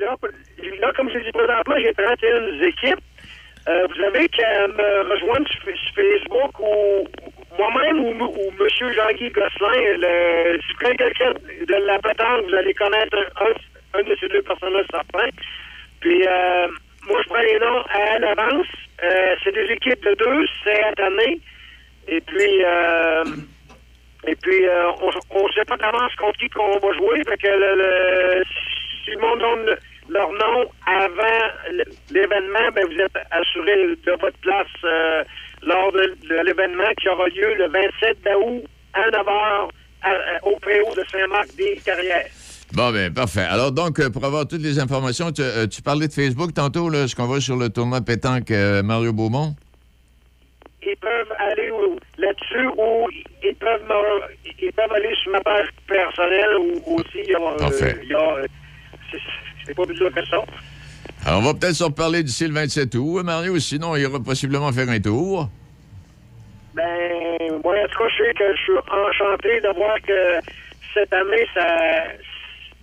[0.00, 0.16] là,
[0.80, 3.04] là, comme je dis présentement, j'ai 31 équipes.
[3.68, 7.27] Vous avez qu'à me rejoindre sur, sur Facebook ou
[7.58, 8.92] moi-même ou, M.
[8.94, 9.96] Jean-Guy Gosselin.
[9.98, 13.16] Le, si vous connaissez quelqu'un de la pétanque, vous allez connaître
[13.94, 15.28] un, de ces deux personnes-là, certain.
[16.00, 16.68] Puis, euh,
[17.08, 18.66] moi, je prends les noms à l'avance.
[19.02, 21.40] Euh, c'est des équipes de deux cette année.
[22.06, 23.24] Et puis, euh,
[24.26, 24.64] et puis,
[25.30, 27.22] on ne sait pas d'avance contre qui qu'on va jouer.
[27.28, 28.44] Fait que le, le-
[29.04, 29.78] si le monde donne le-
[30.10, 31.48] leur nom avant
[32.10, 34.66] l'événement, ben vous êtes assuré de votre place
[35.62, 39.68] lors de, de l'événement qui aura lieu le 27 août à 9h
[40.44, 42.26] au PO de Saint-Marc des Carrières.
[42.72, 43.40] Bon, ben parfait.
[43.48, 46.88] Alors donc, euh, pour avoir toutes les informations, tu, euh, tu parlais de Facebook tantôt,
[46.90, 49.54] là, ce qu'on voit sur le tournoi de pétanque euh, Mario Beaumont?
[50.82, 51.70] Ils peuvent aller
[52.18, 53.08] là-dessus ou
[53.42, 57.40] ils peuvent, me- ils peuvent aller sur ma page personnelle ou aussi il y a,
[57.40, 57.96] euh, Parfait.
[58.02, 58.36] il y a,
[59.10, 59.18] c'est-
[59.66, 60.38] c'est pas plus dur que ça.
[61.26, 63.58] Alors, on va peut-être se reparler d'ici le 27 août, Mario.
[63.58, 65.48] Sinon, il ira possiblement faire un tour.
[66.74, 66.84] Ben,
[67.64, 70.40] moi, en tout cas, je sais que je suis enchanté de voir que
[70.94, 71.66] cette année, ça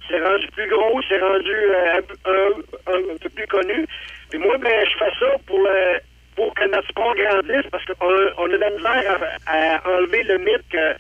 [0.07, 3.87] c'est rendu plus gros, c'est rendu euh, un, un- peu plus connu.
[4.29, 5.99] Puis moi, ben, je fais ça pour le,
[6.35, 8.05] pour que notre sport grandisse, parce qu'on
[8.37, 10.93] on a de la à enlever le mythe que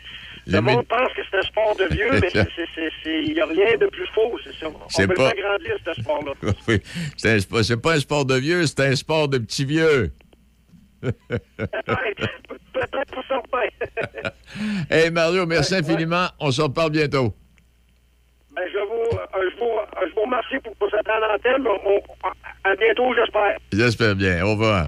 [0.47, 2.29] Le monde pense que c'est un sport de vieux, mais
[3.05, 4.67] il n'y a rien de plus faux, c'est ça.
[4.67, 6.31] On peut pas- le faire grandir, ce sport-là.
[6.67, 6.81] oui.
[7.17, 10.11] C'est pas un sport de vieux, c'est un sport de petits vieux.
[11.01, 14.29] Peut-être pour certains.
[14.89, 16.27] Hey, Mario, merci infiniment.
[16.39, 17.33] On se reparle bientôt.
[18.55, 21.67] Ben, je, vous, euh, je, vous, euh, je vous remercie pour, pour cette antenne.
[21.67, 22.01] On-
[22.63, 23.57] à bientôt, j'espère.
[23.73, 24.45] J'espère bien.
[24.45, 24.87] Au revoir.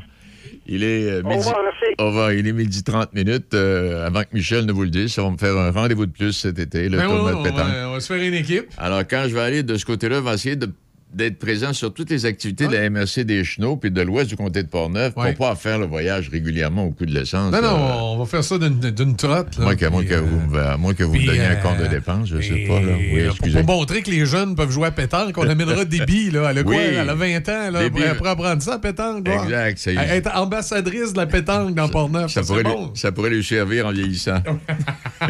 [0.67, 1.37] Il est euh, Au midi.
[1.39, 1.95] revoir, merci.
[1.99, 2.33] Au revoir.
[2.33, 3.53] Il est midi 30 minutes.
[3.53, 6.11] Euh, avant que Michel ne vous le dise, ça va me faire un rendez-vous de
[6.11, 7.59] plus cet été, le Ben tournoi ouais, de on, pétanque.
[7.71, 8.65] va, on va se faire une équipe.
[8.77, 10.69] Alors, quand je vais aller de ce côté-là, je vais essayer de-
[11.13, 14.35] d'être présent sur toutes les activités de la MRC des Chenaux puis de l'ouest du
[14.35, 15.27] comté de Portneuf Ouais.
[15.27, 17.51] pour pouvoir faire le voyage régulièrement au coût de l'essence.
[17.51, 19.57] Non, non, Euh, on va faire ça d'une trotte.
[19.57, 21.41] là, moi, que, moi puis, que euh, vous, me- à moins que vous me donniez
[21.45, 22.81] un euh, compte de dépenses, je sais et, pas.
[22.81, 22.93] Là.
[22.97, 23.63] Oui, euh, excusez.
[23.63, 26.31] Pour montrer que les jeunes peuvent jouer à pétanque, on amènera des billes.
[26.31, 26.49] Là.
[26.51, 26.75] Elle a quoi?
[26.75, 28.03] Elle a 20 ans là, billes.
[28.25, 29.27] apprendre ça à pétanque.
[29.27, 32.91] Exact, ça Être ambassadrice de la pétanque dans Port-Neuf, Ça ça, pourrait, c'est lui, bon.
[32.95, 34.43] ça pourrait lui servir en vieillissant.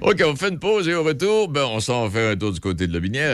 [0.00, 2.52] OK, on fait une pause et au retour, ben, on s'en va faire un tour
[2.52, 3.33] du côté de Lobinière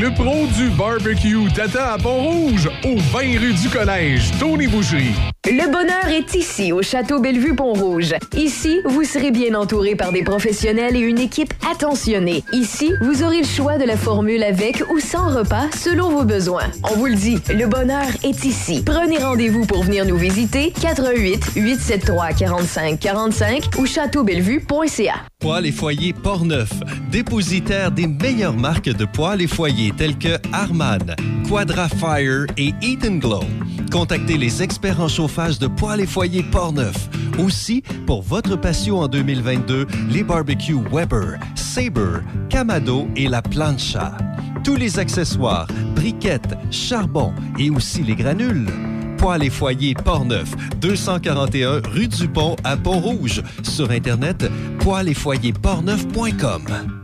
[0.00, 5.14] Le pro du barbecue t'attend à Pont-Rouge, au 20 rue du Collège, Tony Boucherie.
[5.46, 8.14] Le bonheur est ici, au Château Bellevue-Pont-Rouge.
[8.34, 12.42] Ici, vous serez bien entouré par des professionnels et une équipe attentionnée.
[12.54, 16.70] Ici, vous aurez le choix de la formule avec ou sans repas selon vos besoins.
[16.90, 18.82] On vous le dit, le bonheur est ici.
[18.86, 25.14] Prenez rendez-vous pour venir nous visiter 88 873 45 45 ou châteaubellevue.ca.
[25.40, 26.70] Poêles et foyers Portneuf,
[27.10, 31.14] dépositaire des meilleures marques de poêles et foyers tels que Harman,
[31.46, 33.44] Quadra Fire et Eaton Glow.
[33.92, 37.08] Contactez les experts en chauffage de poêles et foyers Portneuf.
[37.44, 44.16] Aussi, pour votre patio en 2022, les barbecues Weber, Sabre, Camado et La Plancha.
[44.62, 45.66] tous les accessoires,
[45.96, 48.66] briquettes, charbon et aussi les granules.
[49.18, 53.42] Poêle et foyer Portneuf, 241 rue du Pont à Pont-Rouge.
[53.64, 57.03] Sur Internet, poêle et foyer portneuf.com.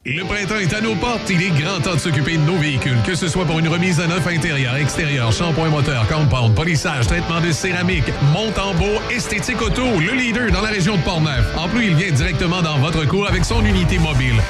[0.03, 1.29] Le printemps est à nos portes.
[1.29, 3.99] Il est grand temps de s'occuper de nos véhicules, que ce soit pour une remise
[3.99, 9.61] à neuf intérieur, extérieur, shampoing moteur, compound, polissage, traitement de céramique, monte en beau, esthétique
[9.61, 11.55] auto, le leader dans la région de Portneuf.
[11.55, 14.41] En plus, il vient directement dans votre cours avec son unité mobile.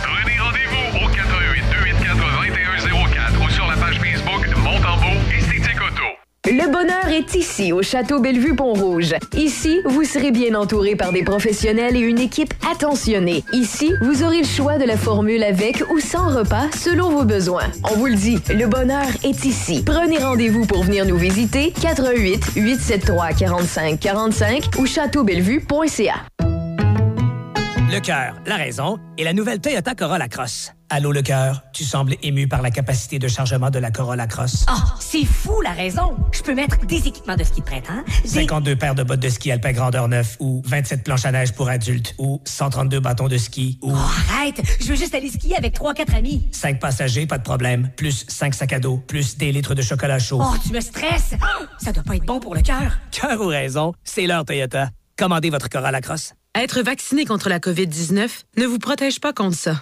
[7.21, 9.13] Est ici, au Château Bellevue-Pont-Rouge.
[9.35, 13.43] Ici, vous serez bien entouré par des professionnels et une équipe attentionnée.
[13.53, 17.69] Ici, vous aurez le choix de la formule avec ou sans repas selon vos besoins.
[17.91, 19.83] On vous le dit, le bonheur est ici.
[19.85, 26.15] Prenez rendez-vous pour venir nous visiter 88 873 45 45 ou châteaubellevue.ca.
[27.91, 30.73] Le cœur, la raison et la nouvelle Toyota Corolla Cross.
[30.93, 34.65] Allô, le cœur, tu sembles ému par la capacité de chargement de la Corolla Cross.
[34.67, 36.17] Ah, c'est fou la raison.
[36.33, 38.03] Je peux mettre des équipements de ski de printemps.
[38.23, 41.53] des- 52 paires de bottes de ski alpin grandeur 9 ou 27 planches à neige
[41.53, 43.97] pour adultes ou 132 bâtons de ski ou Oh,
[44.33, 46.45] arrête, je veux juste aller skier avec trois, quatre amis.
[46.51, 50.19] 5 passagers, pas de problème, plus 5 sacs à dos, plus des litres de chocolat
[50.19, 50.41] chaud.
[50.43, 51.35] Oh, tu me stresses.
[51.79, 52.97] Ça doit pas être bon pour le cœur.
[53.11, 54.89] Cœur ou raison, c'est l'heure Toyota.
[55.17, 56.33] Commandez votre Corolla Cross.
[56.53, 58.27] Être vacciné contre la COVID-19
[58.57, 59.81] ne vous protège pas contre ça.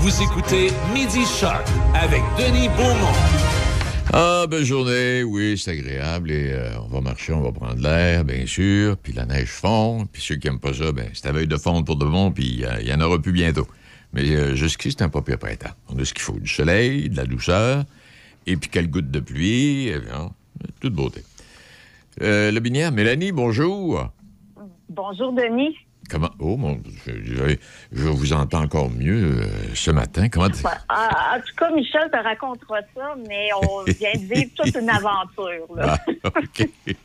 [0.00, 3.12] Vous écoutez Midi Shark avec Denis Beaumont.
[4.14, 6.30] Ah, belle journée, oui, c'est agréable.
[6.30, 8.96] Et euh, on va marcher, on va prendre l'air, bien sûr.
[8.96, 10.06] Puis la neige fond.
[10.10, 12.32] Puis ceux qui n'aiment pas ça, ben, c'est à veille de fondre pour de bon.
[12.32, 13.66] Puis euh, il y en aura plus bientôt.
[14.14, 15.74] Mais euh, jusqu'ici, c'est un pas pire printemps.
[15.90, 17.84] On a ce qu'il faut du soleil, de la douceur,
[18.46, 19.88] et puis quelques gouttes de pluie.
[19.88, 20.30] Et, bien,
[20.80, 21.22] toute beauté.
[22.22, 24.08] Euh, le binière, Mélanie, bonjour.
[24.88, 25.76] Bonjour, Denis.
[26.10, 26.30] Comment?
[26.40, 26.80] Oh, mon.
[27.06, 27.56] Je,
[27.92, 30.28] vous entends encore mieux euh, ce matin.
[30.28, 30.48] Comment.
[30.88, 34.90] Ah, en tout cas, Michel te racontera ça, mais on vient de vivre toute une
[34.90, 35.72] aventure.
[35.76, 35.96] Là.
[36.24, 36.68] Ah, OK.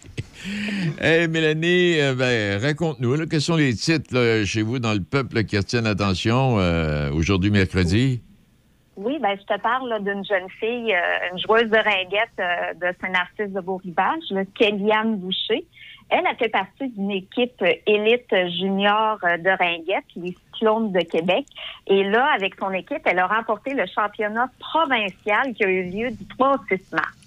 [1.00, 5.44] Hey, Mélanie, euh, ben, raconte-nous, quels sont les titres là, chez vous dans le peuple
[5.44, 8.22] qui retiennent l'attention euh, aujourd'hui, mercredi?
[8.96, 10.96] Oui, ben, je te parle d'une jeune fille,
[11.32, 15.66] une joueuse de ringuette de Saint-Narcisse de Beau-Rivage, Kellyanne Boucher.
[16.10, 21.46] Elle a fait partie d'une équipe élite junior de ringuette, les Cyclones de Québec.
[21.88, 26.12] Et là, avec son équipe, elle a remporté le championnat provincial qui a eu lieu
[26.12, 27.18] du 3 au 6 mars.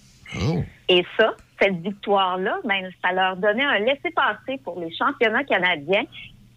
[0.88, 6.04] Et ça, cette victoire-là, ben, ça leur donnait un laissez-passer pour les championnats canadiens.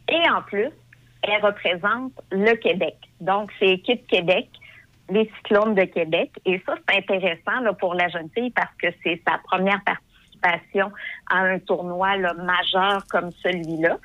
[0.10, 0.70] Et en plus,
[1.24, 2.96] elle représente le Québec.
[3.20, 4.48] Donc, c'est Équipe Québec,
[5.10, 6.32] les Cyclones de Québec.
[6.46, 9.82] Et ça, c'est intéressant là, pour la jeune fille parce que c'est sa première
[10.44, 13.98] à un tournoi majeur comme celui-là.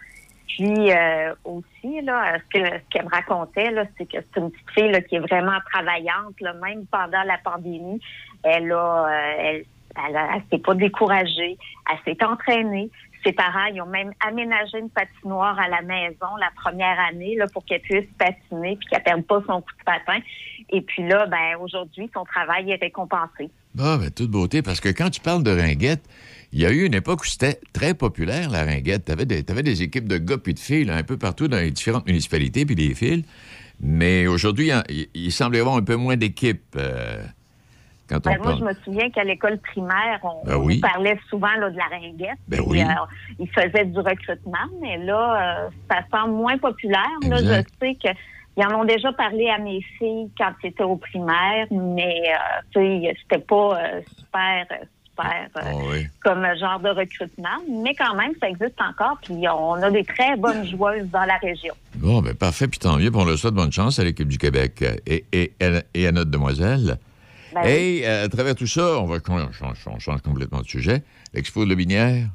[0.57, 4.71] Puis euh, aussi, là, ce que ce qu'elle me racontait, c'est que c'est une petite
[4.71, 8.01] fille qui est vraiment travaillante, même pendant la pandémie.
[8.43, 9.65] Elle a, euh, elle,
[9.97, 11.59] elle, s'est pas découragée,
[11.91, 12.91] elle s'est entraînée.
[13.25, 17.65] Ses parents, ils ont même aménagé une patinoire à la maison la première année pour
[17.65, 20.21] qu'elle puisse patiner puis qu'elle perde pas son coup de patin.
[20.71, 23.51] Et puis là, ben aujourd'hui, son travail est récompensé.
[23.79, 26.03] Ah, ben, toute beauté, parce que quand tu parles de ringuette,
[26.53, 29.05] il y a eu une époque où c'était très populaire, la ringuette.
[29.07, 29.27] Tu avais,
[29.63, 32.65] des équipes de gars puis de filles, là, un peu partout dans les différentes municipalités,
[32.65, 33.25] puis des fils.
[33.81, 34.85] Mais aujourd'hui, il, a-
[35.15, 36.63] il- semble y avoir un peu moins d'équipes.
[36.77, 37.23] euh,
[38.09, 38.59] Quand on Ben, moi, parle.
[38.61, 42.39] je me souviens qu'à l'école primaire, on, Ben on parlait souvent là, de la ringuette.
[42.49, 42.81] Ben Puis, oui.
[42.83, 47.03] euh, ils faisaient du recrutement, mais là, euh, ça semble moins populaire.
[47.29, 48.09] Là, je sais que
[48.57, 52.23] ils en ont déjà parlé à mes filles quand c'était au primaire, mais
[52.77, 56.07] euh, c'était pas euh, super, euh, super euh, Ah oui.
[56.23, 59.19] comme genre de recrutement, mais quand même, ça existe encore.
[59.23, 61.75] Puis on a des très bonnes joueuses dans la région.
[61.97, 64.39] Bon, ben parfait, puis tant mieux, puis on leur souhaite bonne chance à l'équipe du
[64.39, 65.53] Québec et, et,
[65.95, 66.99] et à notre demoiselle.
[67.55, 70.67] Ben et euh, à travers tout ça, on va on change, on change complètement de
[70.67, 71.03] sujet.
[71.33, 72.27] L'expo de Lobinière.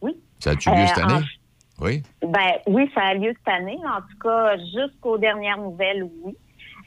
[0.00, 0.16] Oui.
[0.40, 1.14] Ça a-tu lieu cette année?
[1.14, 1.43] en-
[1.84, 2.02] Oui.
[2.22, 3.78] Ben oui, ça a lieu cette année.
[3.84, 6.36] En tout cas, jusqu'aux dernières nouvelles, oui.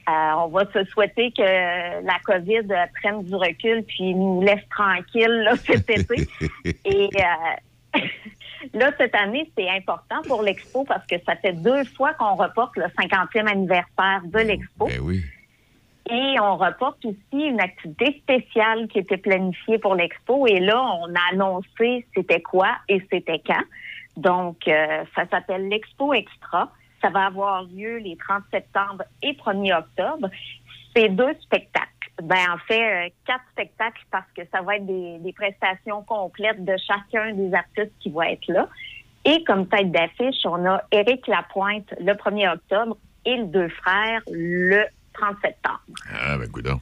[0.10, 2.68] Euh, on va se souhaiter que la COVID
[3.02, 6.28] prenne du recul puis nous laisse tranquilles là, cet été.
[6.86, 8.00] Et euh,
[8.74, 12.78] là, cette année, c'est important pour l'Expo parce que ça fait deux fois qu'on reporte
[12.78, 14.88] le 50e anniversaire de l'Expo.
[14.88, 15.24] Ben oui.
[16.10, 20.48] Et on reporte aussi une activité spéciale qui était planifiée pour l'Expo.
[20.48, 23.64] Et là, on a annoncé c'était quoi et c'était quand.
[24.18, 26.72] Donc, euh, ça s'appelle l'Expo Extra.
[27.02, 30.30] Ça va avoir lieu les 30 septembre et 1er octobre.
[30.96, 31.88] C'est deux spectacles.
[32.24, 36.66] Ben, en fait, euh, quatre spectacles parce que ça va être des, des prestations complètes
[36.66, 38.68] de chacun des artistes qui vont être là.
[39.24, 44.22] Et comme tête d'affiche, on a Éric Lapointe le 1er octobre et les deux frères
[44.32, 45.82] le 30 septembre.
[46.12, 46.80] Ah, ben, coudonc.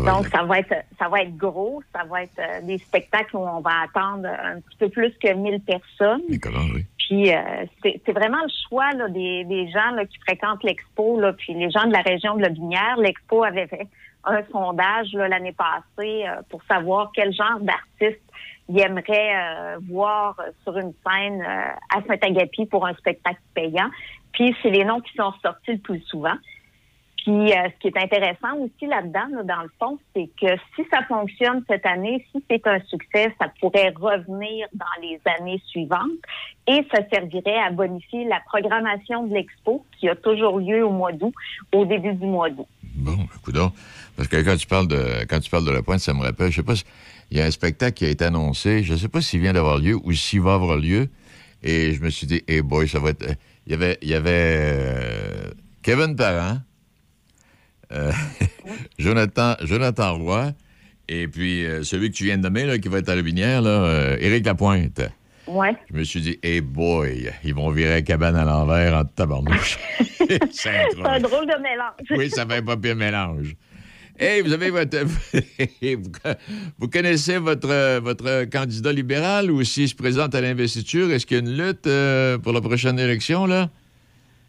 [0.00, 1.82] Va Donc, ça va être ça va être gros.
[1.94, 5.32] Ça va être euh, des spectacles où on va attendre un petit peu plus que
[5.32, 6.22] 1000 personnes.
[6.28, 6.84] Nicolas, oui.
[6.98, 7.40] Puis, euh,
[7.82, 11.20] c'est c'est vraiment le choix là, des, des gens là, qui fréquentent l'expo.
[11.38, 13.86] Puis, les gens de la région de Lobinière, l'expo avait fait
[14.26, 18.20] un sondage l'année passée euh, pour savoir quel genre d'artiste
[18.68, 23.88] ils aimeraient euh, voir sur une scène euh, à Saint-Agapi pour un spectacle payant.
[24.32, 26.34] Puis, c'est les noms qui sont sortis le plus souvent.
[27.26, 30.82] Puis, euh, ce qui est intéressant aussi là-dedans, là, dans le fond, c'est que si
[30.92, 36.22] ça fonctionne cette année, si c'est un succès, ça pourrait revenir dans les années suivantes
[36.68, 41.10] et ça servirait à bonifier la programmation de l'expo qui a toujours lieu au mois
[41.10, 41.34] d'août,
[41.72, 42.68] au début du mois d'août.
[42.94, 43.72] Bon, ben, coudonc.
[44.16, 46.52] Parce que quand tu parles de quand tu parles de la pointe, ça me rappelle,
[46.52, 46.74] je sais pas,
[47.32, 49.78] il y a un spectacle qui a été annoncé, je sais pas s'il vient d'avoir
[49.78, 51.08] lieu ou s'il va avoir lieu.
[51.64, 53.26] Et je me suis dit, hey boy, ça va être.
[53.66, 55.50] Il y avait, il y avait euh,
[55.82, 56.58] Kevin Parent,
[57.92, 58.12] euh,
[58.98, 60.52] Jonathan, Jonathan Roy,
[61.08, 63.22] et puis euh, celui que tu viens de nommer, là, qui va être à la
[63.22, 65.00] Binière, là, euh, Éric Lapointe.
[65.46, 65.76] Ouais.
[65.90, 69.78] Je me suis dit, hey boy, ils vont virer la cabane à l'envers en tabarnouche.
[70.50, 70.70] C'est
[71.04, 72.10] un drôle de mélange.
[72.10, 73.54] oui, ça fait pas pire mélange.
[74.18, 74.96] Hey, vous avez votre.
[76.78, 81.12] vous, connaissez votre, votre candidat libéral ou s'il se présente à l'investiture?
[81.12, 83.68] Est-ce qu'il y a une lutte euh, pour la prochaine élection, là?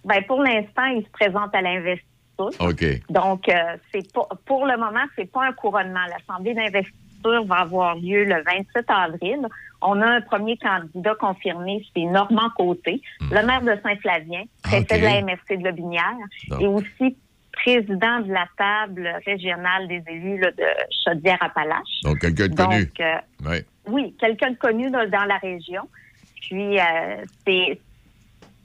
[0.06, 2.08] Ben, pour l'instant, il se présente à l'investiture.
[2.39, 2.86] OK.
[3.10, 3.54] Donc, euh,
[3.93, 6.06] c'est pas, pour le moment, c'est pas un couronnement.
[6.10, 9.47] L'Assemblée d'investiture va avoir lieu le 27 avril.
[9.82, 15.00] On a un premier candidat confirmé, c'est Normand Côté, le maire de Saint-Flavien, préfet OK.
[15.00, 16.15] de la MRC de Lobinière,
[16.60, 17.15] et aussi
[17.52, 20.63] président de la table régionale des élus là, de
[21.04, 22.02] Chaudière-Appalaches.
[22.04, 22.86] Donc, quelqu'un de connu.
[22.86, 23.15] Donc, euh,
[23.50, 23.58] Oui.
[23.88, 25.84] oui, quelqu'un de connu dans, dans la région.
[26.41, 26.84] Puis, euh,
[27.45, 27.80] c'est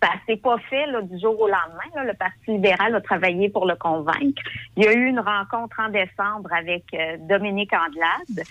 [0.03, 1.89] ça s'est pas fait là, du jour au lendemain.
[1.95, 2.05] là.
[2.05, 4.43] Le Parti libéral a travaillé pour le convaincre.
[4.77, 8.47] Il y a eu une rencontre en décembre avec euh, Dominique Andelade.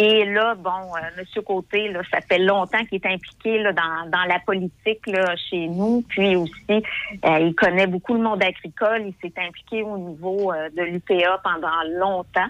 [0.00, 1.42] Et là, bon, euh, M.
[1.42, 5.66] Côté, là, ça fait longtemps qu'il est impliqué là, dans, dans la politique là, chez
[5.66, 6.04] nous.
[6.08, 6.84] Puis aussi,
[7.24, 9.06] euh, il connaît beaucoup le monde agricole.
[9.06, 12.48] Il s'est impliqué au niveau euh, de l'UPA pendant longtemps.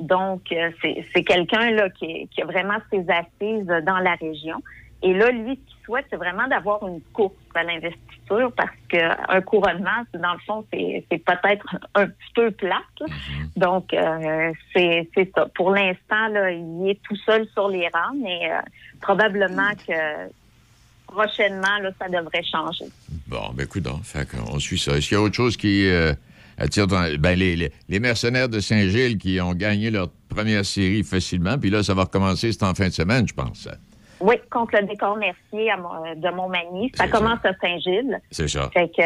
[0.00, 4.60] Donc, euh, c'est quelqu'un qui, qui a vraiment ses assises dans la région.
[5.02, 9.40] Et là, lui, ce qu'il souhaite, c'est vraiment d'avoir une course à l'investiture parce qu'un
[9.42, 12.82] couronnement, dans le fond, c'est peut-être un petit peu plate.
[13.00, 13.06] là.
[13.56, 15.46] Donc, euh, c'est c'est ça.
[15.54, 18.60] Pour l'instant, là, il est tout seul sur les rangs, mais euh,
[19.00, 19.92] probablement que
[21.06, 22.84] prochainement, là, ça devrait changer.
[23.26, 23.86] Bon, ben, écoute,
[24.52, 24.96] on suit ça.
[24.96, 26.12] Est-ce qu'il y a autre chose qui euh,
[26.58, 31.02] attire ton- Ben, les, les- les mercenaires de Saint-Gilles qui ont gagné leur première série
[31.04, 33.68] facilement, puis là, ça va recommencer, c'est en fin de semaine, je pense.
[34.20, 36.90] Oui, contre le décor Mercier à Mon- de Montmagny.
[36.94, 38.20] Ça commence à Saint-Gilles.
[38.30, 38.68] C'est ça.
[38.72, 39.02] Fait que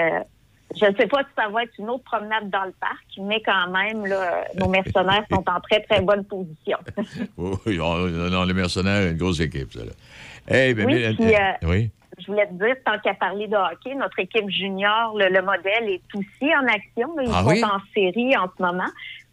[0.75, 3.43] je ne sais pas si ça va être une autre promenade dans le parc, mais
[3.43, 6.79] quand même, là, nos mercenaires sont en très, très bonne position.
[7.37, 9.81] Oui, on- non, les mercenaires, une grosse équipe, ça.
[9.85, 9.93] Là.
[10.49, 11.91] Hey, ben, Oui, mais- puis, euh, oui.
[12.19, 15.89] Je voulais te dire, tant qu'à parler de hockey, notre équipe junior, le, le modèle,
[15.89, 17.17] est aussi en action.
[17.17, 17.23] là.
[17.25, 17.65] Ils Ah sont oui?
[17.65, 18.89] en série en ce moment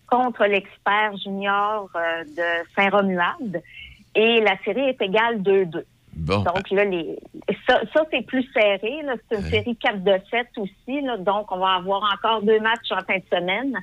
[0.07, 3.61] contre l'expert junior euh, de Saint-Romuald.
[4.16, 5.84] Et la série est égale 2-2.
[6.16, 6.39] Bon.
[6.39, 7.18] Donc là, les,
[7.68, 9.01] ça, ça, c'est plus serré.
[9.30, 11.01] C'est une série 4 de 7 aussi.
[11.01, 11.18] là.
[11.18, 13.74] Donc, on va avoir encore deux matchs en fin de semaine.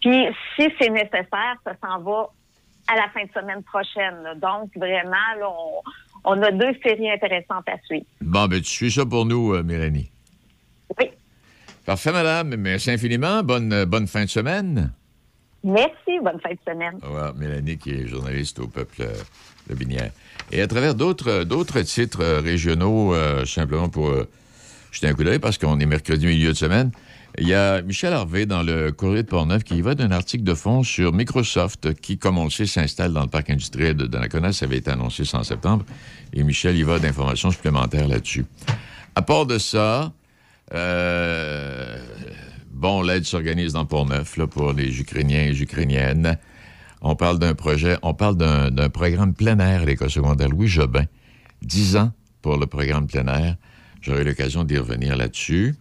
[0.00, 2.30] Puis, si c'est nécessaire, ça s'en va
[2.88, 4.22] à la fin de semaine prochaine.
[4.22, 4.34] là.
[4.36, 5.82] Donc, vraiment, là, on,
[6.38, 8.06] on a deux séries intéressantes à suivre.
[8.20, 10.10] Bon, ben, tu suis ça pour nous, euh, Mélanie.
[10.98, 11.10] Oui.
[11.84, 12.56] Parfait, madame.
[12.56, 13.42] Merci infiniment.
[13.42, 14.92] Bonne, euh, bonne fin de semaine.
[15.66, 16.20] Merci.
[16.22, 16.94] Bonne fin de semaine.
[17.02, 19.12] Ouais, Mélanie, qui est journaliste au Peuple euh,
[19.68, 20.12] Le Binière.
[20.52, 23.12] Et à travers d'autres euh, titres euh, régionaux,
[23.44, 24.14] simplement pour
[24.92, 26.92] jeter un coup d'œil, parce qu'on est mercredi milieu de semaine,
[27.36, 30.44] il y a Michel Harvey dans le Courrier de Portneuf qui y va d'un article
[30.44, 34.06] de fond sur Microsoft qui, comme on le sait, s'installe dans le parc industriel de
[34.06, 34.52] Donnacona.
[34.52, 35.84] Ça avait été annoncé en septembre.
[36.32, 38.46] Et Michel y va d'informations supplémentaires là-dessus.
[39.16, 40.12] À part de ça,
[42.76, 46.38] bon, l'aide s'organise dans Port-Neuf pour les Ukrainiens et les Ukrainiennes.
[47.00, 51.04] On parle d'un projet, on parle d'un programme plein air à l'école secondaire Louis Jobin.
[51.62, 52.12] 10 ans
[52.42, 53.56] pour le programme plein air.
[54.00, 55.74] J'aurai l'occasion d'y revenir là-dessus.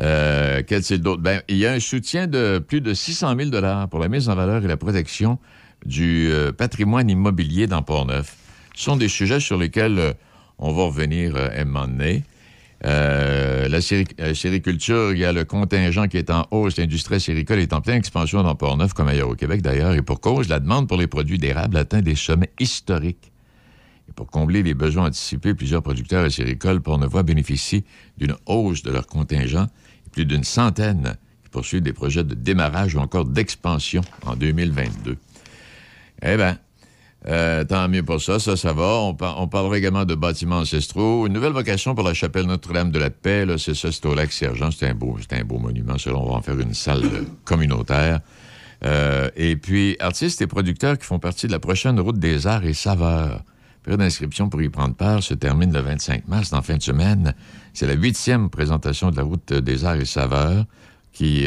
[0.00, 1.22] Euh, quel c'est d'autre?
[1.22, 3.50] Ben, il y a un soutien de plus de 600 000
[3.90, 5.38] pour la mise en valeur et la protection
[5.84, 8.36] du euh, patrimoine immobilier dans Port-Neuf.
[8.74, 10.12] Ce sont des sujets sur lesquels euh,
[10.58, 12.24] on va revenir euh, un moment donné.
[12.84, 16.78] Euh, la euh, sériculture, il y a le contingent qui est en hausse.
[16.78, 19.92] L'industrie séricole est en pleine expansion dans Port-Neuf, comme ailleurs au Québec d'ailleurs.
[19.92, 23.32] Et pour cause, la demande pour les produits d'érables atteint des sommets historiques.
[24.08, 27.84] Et pour combler les besoins anticipés, plusieurs producteurs séricoles pornevois bénéficient
[28.18, 29.66] d'une hausse de leur contingent
[30.06, 35.16] et plus d'une centaine qui poursuivent des projets de démarrage ou encore d'expansion en 2022.
[36.24, 36.58] Eh bien,
[37.28, 38.94] euh, tant mieux pour ça, ça, ça va.
[39.00, 41.26] On, par- on parlera également de bâtiments ancestraux.
[41.26, 44.14] Une nouvelle vocation pour la chapelle Notre-Dame de la Paix, là, c'est ça, c'est au
[44.14, 44.70] lac Sergent.
[44.72, 45.98] C'est un beau, un beau monument.
[45.98, 48.20] Ça, on va en faire une salle euh, communautaire.
[48.84, 52.64] Euh, et puis, artistes et producteurs qui font partie de la prochaine Route des Arts
[52.64, 53.42] et Saveurs.
[53.84, 57.34] Période d'inscription pour y prendre part se termine le 25 mars, en fin de semaine.
[57.72, 60.64] C'est la huitième présentation de la Route des Arts et Saveurs
[61.12, 61.46] qui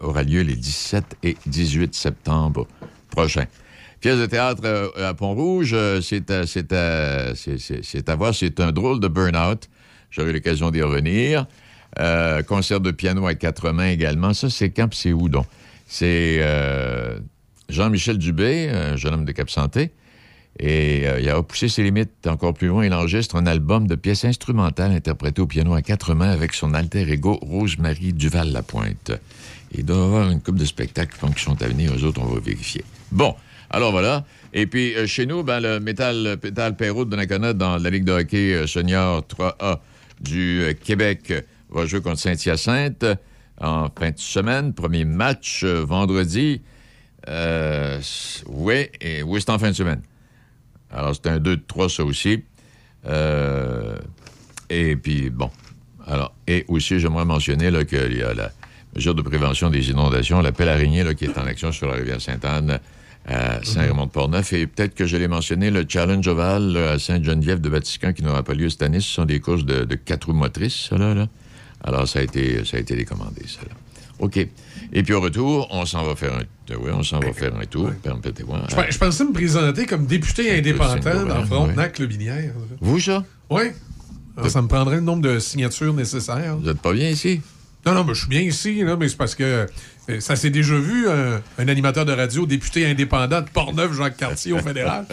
[0.00, 2.66] aura lieu les 17 et 18 septembre
[3.10, 3.46] prochains.
[4.02, 8.98] Pièce de théâtre euh, à Pont-Rouge, euh, c'est à, c'est à- voir, c'est un drôle
[8.98, 9.68] de burn-out.
[10.10, 11.46] J'aurai l'occasion d'y revenir.
[12.00, 14.34] Euh, concert de piano à quatre mains également.
[14.34, 15.46] Ça, c'est quand c'est où donc?
[15.86, 17.20] C'est euh,
[17.68, 19.92] Jean-Michel Dubé, un jeune homme de Cap-Santé.
[20.58, 22.84] Et euh, il a repoussé ses limites encore plus loin.
[22.84, 26.74] Il enregistre un album de pièces instrumentales interprétées au piano à quatre mains avec son
[26.74, 29.12] alter ego Rosemary Duval-Lapointe.
[29.72, 31.92] Il doit y avoir une coupe de spectacles qui sont à venir.
[31.96, 32.84] Eux autres, on va vérifier.
[33.12, 33.36] Bon,
[33.72, 34.24] alors voilà.
[34.52, 38.04] Et puis, euh, chez nous, ben, le Métal, Pétal Perrault de Donnacona dans la Ligue
[38.04, 39.78] de hockey euh, senior 3A
[40.20, 41.32] du euh, Québec
[41.70, 43.06] va jouer contre Saint-Hyacinthe
[43.58, 44.74] en fin de semaine.
[44.74, 46.60] Premier match vendredi.
[47.26, 50.02] Oui, et oui, c'est en fin de semaine.
[50.90, 52.44] Alors, c'est un 2 de 3, ça aussi.
[54.68, 55.50] Et puis, bon.
[56.06, 58.50] Alors, et aussi, j'aimerais mentionner qu'il y a la
[58.94, 62.20] mesure de prévention des inondations, l'appel araignée là, qui est en action sur la rivière
[62.20, 62.80] Sainte-Anne
[63.26, 64.52] à Saint-Raymond-de-Portneuf.
[64.52, 68.22] Et peut-être que je l'ai mentionné, le Challenge Oval là, à Sainte-Geneviève de Vatican qui
[68.22, 69.00] n'aura pas lieu cette année.
[69.00, 71.14] Ce sont des courses de, de quatre roues motrices, ça, là.
[71.14, 71.28] là.
[71.84, 73.74] Alors, ça a été, ça a été décommandé, ça, là.
[74.18, 74.36] OK.
[74.92, 77.64] Et puis, au retour, on s'en va faire un, oui, on s'en va faire un
[77.64, 77.90] tour.
[78.02, 78.62] Permettez-moi.
[78.70, 82.52] Je, pe- je pensais me présenter comme député indépendant dans Frontenac-le-Binière.
[82.80, 83.24] Vous, ça?
[83.50, 83.62] Oui.
[84.36, 86.56] Alors, ça me prendrait le nombre de signatures nécessaires.
[86.56, 87.40] Vous n'êtes pas bien ici?
[87.84, 89.66] Non, non, mais je suis bien ici, là, mais c'est parce que euh,
[90.20, 94.52] ça s'est déjà vu, un, un animateur de radio, député indépendant de Portneuf, Jacques Cartier,
[94.52, 95.06] au fédéral.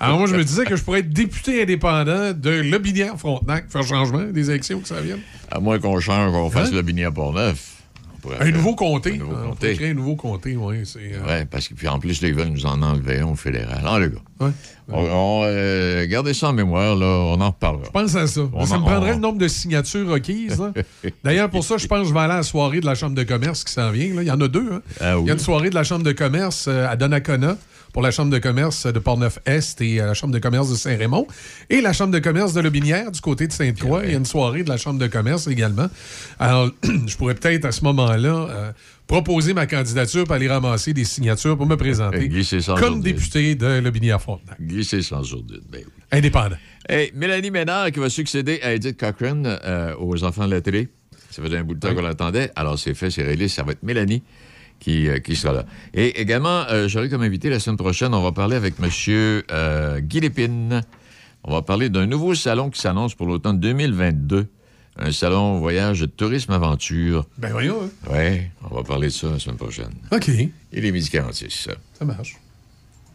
[0.00, 3.70] Alors moi, je me disais que je pourrais être député indépendant de Le Binière Frontenac,
[3.70, 5.20] faire changement des élections que ça vienne.
[5.50, 6.74] À moins qu'on change, qu'on fasse Hein?
[6.74, 6.82] le
[8.40, 9.16] Un nouveau comté.
[9.18, 9.68] nouveau Ah, on comté.
[9.70, 10.76] peut créer un nouveau comté, oui.
[10.96, 13.82] Euh, Oui, parce que puis en plus, là, ils veulent nous en enlever au fédéral.
[13.84, 14.14] Ah, les gars.
[14.40, 14.50] Ouais.
[14.88, 17.84] On, on, euh, gardez ça en mémoire, là, on en reparlera.
[17.86, 18.40] Je pense à ça.
[18.52, 20.62] On ça en- me prendrait on- le nombre de signatures requises.
[21.24, 23.14] D'ailleurs, pour ça, je pense que je vais aller à la soirée de la Chambre
[23.16, 24.14] de commerce qui s'en vient.
[24.14, 24.22] là.
[24.22, 24.68] Il y en a deux.
[24.72, 24.82] hein.
[25.00, 25.24] Ah oui.
[25.24, 27.56] Il y a une soirée de la Chambre de commerce euh, à Donnacona
[27.92, 31.26] pour la Chambre de commerce de Portneuf-Est et euh, la Chambre de commerce de Saint-Raymond.
[31.70, 34.04] Et la Chambre de commerce de Lobinière du côté de Sainte-Croix.
[34.04, 35.88] Il y a une soirée de la Chambre de commerce également.
[36.38, 36.70] Alors,
[37.06, 38.72] je pourrais peut-être à ce moment-là euh,
[39.06, 42.98] proposer ma candidature pour aller ramasser des signatures pour me présenter comme jourdain.
[42.98, 44.60] député de Lobinière-Frontenac.
[44.60, 45.60] Glisser sans sourdine.
[45.70, 45.92] Ben oui.
[46.10, 46.56] Indépendant.
[46.88, 50.88] Hey, Mélanie Ménard qui va succéder à Edith Cochrane euh, aux enfants de la télé.
[51.30, 52.50] Ça faisait un bout de temps qu'on l'attendait.
[52.56, 53.48] Alors, c'est fait, c'est réglé.
[53.48, 54.22] Ça va être Mélanie
[54.82, 55.64] qui, euh, qui sera là.
[55.94, 58.90] Et également, euh, j'aurai comme invité la semaine prochaine, on va parler avec M.
[59.52, 60.82] Euh, Guy Lépine.
[61.44, 64.46] On va parler d'un nouveau salon qui s'annonce pour l'automne 2022.
[64.98, 67.24] Un salon voyage tourisme aventure.
[67.38, 67.78] Ben voyons.
[67.84, 68.10] hein.
[68.12, 69.92] Oui, on va parler de ça la semaine prochaine.
[70.10, 70.28] OK.
[70.72, 71.72] Il est midi 46, ça.
[71.98, 72.36] Ça marche.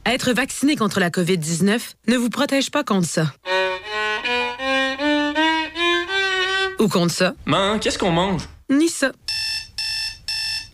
[0.05, 3.31] Être vacciné contre la COVID-19 ne vous protège pas contre ça.
[6.79, 7.33] Ou contre ça.
[7.45, 8.43] Man, qu'est-ce qu'on mange?
[8.69, 9.11] Ni ça.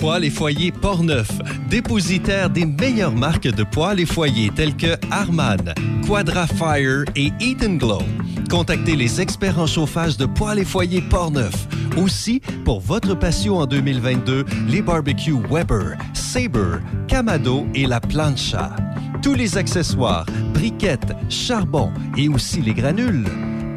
[0.00, 1.28] Poêles et foyers Portneuf,
[1.68, 5.74] dépositaire des meilleures marques de poêles et foyers tels que Harman,
[6.06, 8.00] Quadra Fire et Eden Glow.
[8.48, 11.68] Contactez les experts en chauffage de poêles et foyers Portneuf.
[11.98, 18.74] Aussi, pour votre patio en 2022, les barbecues Weber, Sabre, Camado et la Plancha.
[19.22, 20.24] Tous les accessoires,
[20.54, 23.26] briquettes, charbon et aussi les granules.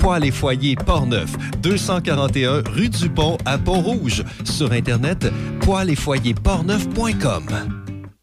[0.04, 1.32] Poêles et foyers Portneuf,
[1.62, 4.26] 241 rue du Pont à Pont-Rouge.
[4.43, 5.28] Sur Internet,
[5.62, 7.45] portneuf.com.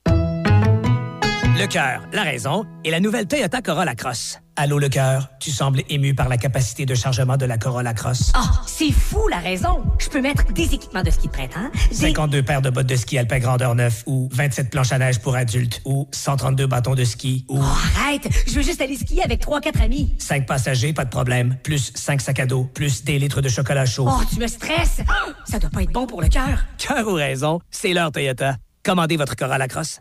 [0.07, 4.41] Le cœur, la raison et la nouvelle Toyota Corolla Cross.
[4.63, 8.31] Allô, le cœur, tu sembles ému par la capacité de chargement de la Corolla Cross.
[8.37, 9.83] Oh, c'est fou la raison.
[9.99, 11.71] Je peux mettre des équipements de ski de printemps.
[11.89, 15.19] des- 52 paires de bottes de ski alpin grandeur 9 ou 27 planches à neige
[15.21, 17.65] pour adultes ou 132 bâtons de ski ou Oh,
[18.05, 20.15] arrête, je veux juste aller skier avec 3-4 amis.
[20.19, 23.87] 5 passagers, pas de problème, plus 5 sacs à dos, plus des litres de chocolat
[23.87, 24.09] chaud.
[24.11, 25.01] Oh, tu me stresses.
[25.47, 26.67] Ça doit pas être bon pour le cœur.
[26.77, 28.57] Cœur ou raison, c'est leur Toyota.
[28.85, 30.01] Commandez votre Corolla Cross.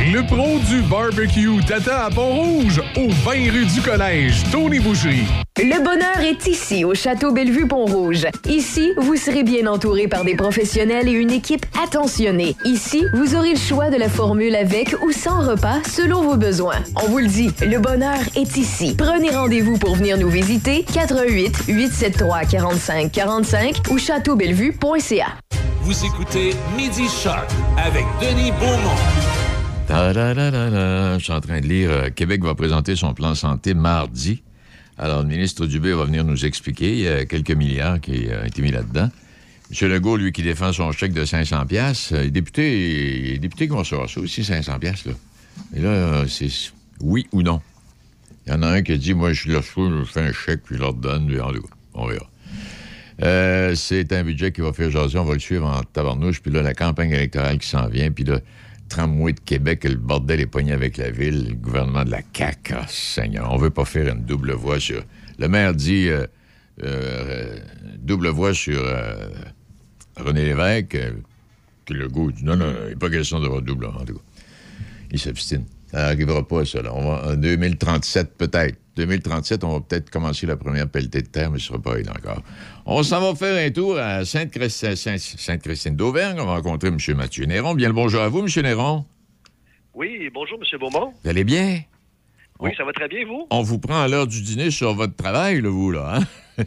[0.00, 5.24] Le pro du barbecue Tata à Pont-Rouge, au 20 rue du Collège, Tony Boucherie.
[5.56, 8.26] Le bonheur est ici, au Château Bellevue-Pont-Rouge.
[8.48, 12.56] Ici, vous serez bien entouré par des professionnels et une équipe attentionnée.
[12.64, 16.82] Ici, vous aurez le choix de la formule avec ou sans repas selon vos besoins.
[17.04, 18.96] On vous le dit, le bonheur est ici.
[18.98, 25.26] Prenez rendez-vous pour venir nous visiter 88 873 45 45 ou châteaubellevue.ca.
[25.82, 29.33] Vous écoutez Midi Shark avec Denis Beaumont.
[29.88, 31.90] Je suis en train de lire.
[31.90, 34.42] euh, Québec va présenter son plan santé mardi.
[34.96, 36.92] Alors, le ministre Dubé va venir nous expliquer.
[36.92, 39.10] Il y a quelques milliards qui euh, ont été mis là-dedans.
[39.70, 39.88] M.
[39.88, 43.78] Legault, lui, qui défend son chèque de 500 pièces, les députés, les députés qui vont
[43.78, 45.12] recevoir ça aussi, 500 pièces là.
[45.74, 46.48] Et là, euh, c'est
[47.00, 47.60] oui ou non.
[48.46, 50.62] Il y en a un qui a dit, moi, je leur je fais un chèque,
[50.64, 51.34] puis je leur donne,
[51.94, 52.26] on verra.
[53.22, 55.18] Euh, c'est un budget qui va faire jaser.
[55.18, 56.40] On va le suivre en tabarnouche.
[56.40, 58.10] Puis là, la campagne électorale qui s'en vient.
[58.10, 58.40] Puis là,
[58.94, 62.74] tramway de Québec, le bordel est pogné avec la ville, le gouvernement de la CAQ.
[62.76, 65.02] Ah, Seigneur, on veut pas faire une double voix sur...
[65.36, 66.26] Le maire dit euh,
[66.84, 67.58] euh,
[67.98, 69.30] double voix sur euh,
[70.16, 70.96] René Lévesque.
[71.86, 74.20] que le goût dit non, non, il n'est pas question d'avoir double, en tout cas.
[75.10, 75.64] Il s'obstine.
[75.94, 76.82] Ça n'arrivera pas, ça.
[76.82, 76.90] là.
[76.92, 78.76] On va, en 2037, peut-être.
[78.96, 81.98] 2037, on va peut-être commencer la première pelletée de terre, mais ce ne sera pas
[81.98, 82.42] elle encore.
[82.86, 86.38] On s'en va faire un tour à Sainte-Christine Sainte Sainte d'Auvergne.
[86.40, 86.98] On va rencontrer M.
[87.16, 87.74] Mathieu Néron.
[87.74, 88.48] Bien le bonjour à vous, M.
[88.62, 89.04] Néron.
[89.94, 90.78] Oui, bonjour, M.
[90.80, 91.12] Beaumont.
[91.22, 91.80] Vous allez bien?
[92.64, 93.46] Oui, ça va très bien, vous?
[93.50, 96.24] On vous prend à l'heure du dîner sur votre travail, là, vous, là, hein?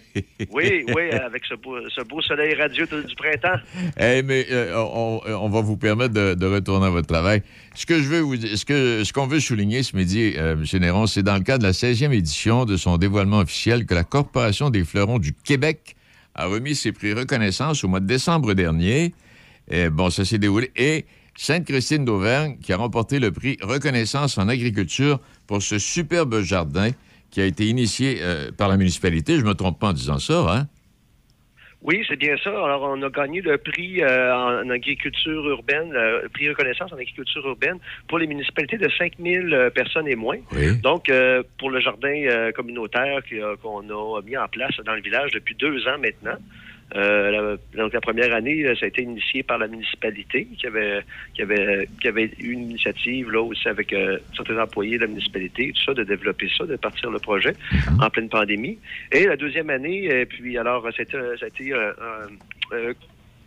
[0.51, 3.59] Oui, oui, avec ce beau, ce beau soleil radieux du printemps.
[3.99, 7.41] Eh, mais euh, on, on va vous permettre de, de retourner à votre travail.
[7.73, 10.53] Ce que je veux vous dire, ce que ce qu'on veut souligner ce midi, euh,
[10.53, 10.81] M.
[10.81, 14.03] Néron, c'est dans le cadre de la 16e édition de son dévoilement officiel que la
[14.03, 15.95] Corporation des fleurons du Québec
[16.35, 19.15] a remis ses prix reconnaissance au mois de décembre dernier.
[19.71, 20.69] Et, bon, ça s'est déroulé.
[20.75, 21.05] Et
[21.38, 26.89] Sainte-Christine d'Auvergne qui a remporté le prix Reconnaissance en agriculture pour ce superbe jardin
[27.31, 29.35] qui a été initié euh, par la municipalité.
[29.35, 30.67] Je ne me trompe pas en disant ça, hein?
[31.83, 32.49] Oui, c'est bien ça.
[32.49, 37.45] Alors, on a gagné le prix euh, en agriculture urbaine, le prix reconnaissance en agriculture
[37.45, 37.77] urbaine
[38.07, 40.38] pour les municipalités de 5000 euh, personnes et moins.
[40.51, 40.77] Oui.
[40.81, 43.21] Donc, euh, pour le jardin communautaire
[43.61, 46.38] qu'on a mis en place dans le village depuis deux ans maintenant.
[46.95, 50.67] Euh, la, donc la première année, euh, ça a été initié par la municipalité qui
[50.67, 51.01] avait
[51.33, 55.07] qui avait qui avait eu une initiative là aussi avec euh, certains employés de la
[55.07, 57.55] municipalité, tout ça, de développer ça, de partir le projet
[57.99, 58.79] en pleine pandémie.
[59.11, 61.91] Et la deuxième année, et puis alors ça a été, ça a été euh,
[62.71, 62.93] un- un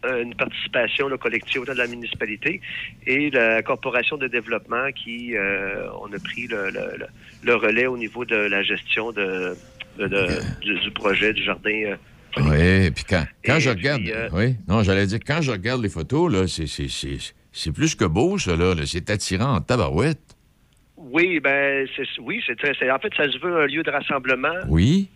[0.06, 2.62] euh, une participation là, collective de la municipalité
[3.06, 7.06] et la corporation de développement qui euh, on a pris le, le- le-
[7.42, 9.56] le relais au niveau de la gestion de,
[9.98, 11.96] de- de- du, du projet du jardin.
[12.36, 14.02] Oui, puis quand, quand Et je puis, regarde.
[14.14, 17.18] euh, Oui, non, j'allais dire, quand je regarde les photos, là, c'est, c'est, c'est,
[17.52, 18.74] c'est plus que beau, ça, là.
[18.74, 18.82] là.
[18.86, 20.20] C'est attirant en tabarouette.
[20.96, 24.54] Oui, ben c'est oui, c'est- En fait, ça se veut un lieu de rassemblement.
[24.68, 25.08] Oui.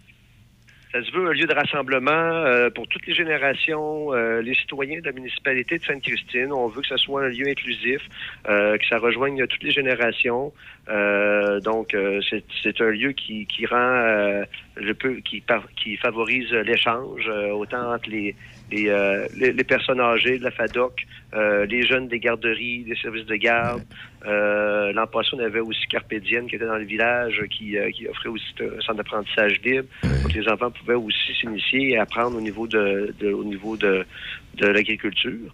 [0.95, 5.01] Ça se veut un lieu de rassemblement euh, pour toutes les générations, euh, les citoyens
[5.01, 6.53] de la municipalité de Sainte-Christine.
[6.53, 8.01] On veut que ce soit un lieu inclusif,
[8.49, 10.53] euh, que ça rejoigne toutes les générations.
[10.89, 14.45] Euh, donc, euh, c'est- un lieu qui, qui rend, euh,
[14.77, 15.43] le peu, qui,
[15.77, 18.37] qui favorise l'échange, autant entre les,
[18.71, 22.97] les, euh, les, les personnes âgées de la FADOC, euh, les jeunes des garderies, des
[22.97, 23.83] services de garde.
[24.27, 28.09] Euh, L'an passé, on avait aussi Carpédienne qui était dans le village, qui, euh, qui
[28.09, 29.89] offrait aussi un centre d'apprentissage libre.
[30.23, 34.07] Donc, les enfants pouvaient aussi s'initier et apprendre au niveau de, de- au niveau de,
[34.55, 35.53] de l'agriculture.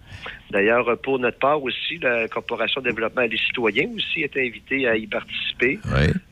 [0.50, 4.96] D'ailleurs, pour notre part aussi, la Corporation de développement des citoyens aussi était invitée à
[4.96, 5.78] y participer.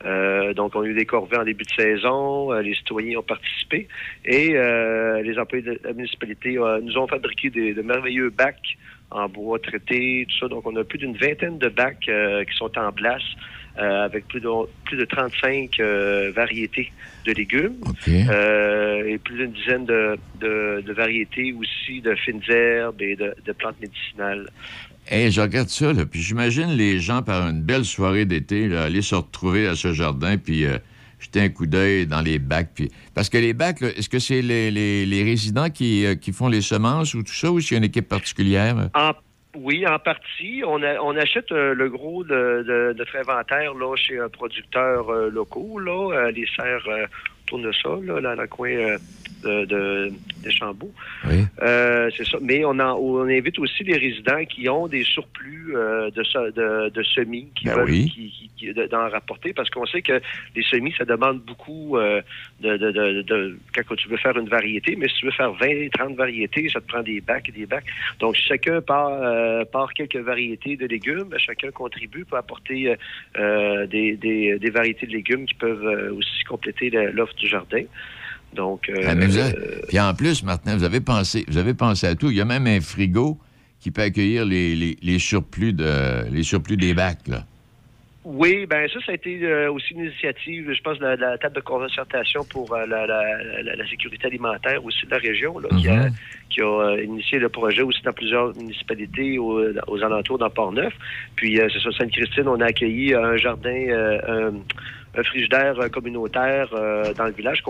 [0.05, 3.23] Euh, donc, on a eu des corvées en début de saison, euh, les citoyens ont
[3.23, 3.87] participé
[4.25, 8.77] et euh, les employés de la municipalité euh, nous ont fabriqué des, de merveilleux bacs
[9.11, 10.47] en bois traité, tout ça.
[10.47, 13.23] Donc, on a plus d'une vingtaine de bacs euh, qui sont en place
[13.79, 14.47] euh, avec plus de,
[14.85, 16.91] plus de 35 euh, variétés
[17.25, 17.75] de légumes
[18.29, 23.33] euh, et plus d'une dizaine de, de- de variétés aussi de fines herbes et de,
[23.45, 24.49] de plantes médicinales.
[25.07, 29.01] Hey, je regarde ça, là, puis j'imagine les gens, par une belle soirée d'été, aller
[29.01, 30.77] se retrouver à ce jardin, puis euh,
[31.19, 32.69] jeter un coup d'œil dans les bacs.
[32.75, 32.91] Puis...
[33.15, 36.61] Parce que les bacs, est-ce que c'est les, les- les résidents qui, qui font les
[36.61, 38.89] semences ou tout ça, ou s'il y a une équipe particulière?
[38.93, 39.13] En-
[39.55, 40.61] oui, en partie.
[40.65, 45.09] On, a- on achète euh, le gros de, de notre inventaire là, chez un producteur
[45.09, 47.05] euh, local, là, euh, les serres euh,
[47.47, 48.97] tournesol, là, dans le coin euh,
[49.43, 50.11] de, de,
[50.43, 50.91] de Chambault.
[51.61, 52.37] Euh, c'est ça.
[52.41, 56.51] Mais on, en- on invite aussi les résidents qui ont des surplus euh, de, se-
[56.51, 58.09] de, de semis qui Ben veulent oui.
[58.13, 60.19] qui- qui- d'en rapporter parce qu'on sait que
[60.55, 62.21] les semis, ça demande beaucoup euh,
[62.61, 66.69] de, quand tu veux faire une variété, mais si tu veux faire 20, 30 variétés,
[66.69, 67.85] ça te prend des bacs et des bacs.
[68.19, 72.95] Donc, si chacun part, part quelques variétés de légumes, chacun contribue pour apporter
[73.37, 77.83] des, des, des variétés de légumes qui peuvent aussi compléter l'offre du jardin.
[78.53, 81.57] Donc, euh, Ah, mais vous avez- euh, Puis en plus, Martin, vous avez pensé, vous
[81.57, 82.31] avez pensé à tout.
[82.31, 83.37] Il y a même un frigo
[83.79, 87.27] qui peut accueillir les, les- les surplus de les surplus des bacs.
[87.27, 87.45] Là.
[88.25, 91.21] Oui, ben ça, ça a été euh, aussi une initiative, je pense, de la, de
[91.21, 95.69] la table de concertation pour euh, la, la- sécurité alimentaire aussi de la région, là,
[95.79, 96.09] qui a,
[96.49, 100.93] qui a euh, initié le projet aussi dans plusieurs municipalités aux, aux alentours dans Port-Neuf.
[101.37, 103.85] Puis, c'est sur Sainte-Christine, on a accueilli un jardin,
[104.27, 104.51] un,
[105.15, 107.63] un frigidaire euh, communautaire euh, dans le village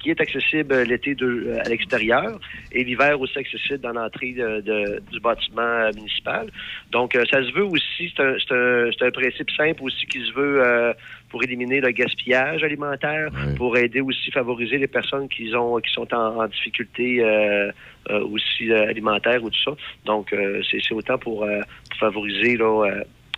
[0.00, 2.38] qui, est accessible l'été de- à l'extérieur
[2.70, 6.50] et l'hiver aussi accessible dans l'entrée de- de- du bâtiment euh, municipal.
[6.90, 10.24] Donc, euh, ça se veut aussi, c'est un, c'est un- un principe simple aussi qui
[10.24, 10.92] se veut euh,
[11.30, 16.12] pour éliminer le gaspillage alimentaire, pour aider aussi, favoriser les personnes qui, ont, qui sont
[16.14, 17.72] en, en difficulté euh,
[18.10, 19.72] euh, aussi euh, alimentaire ou tout ça.
[20.04, 22.84] Donc, euh, c'est autant pour, euh, pour favoriser là,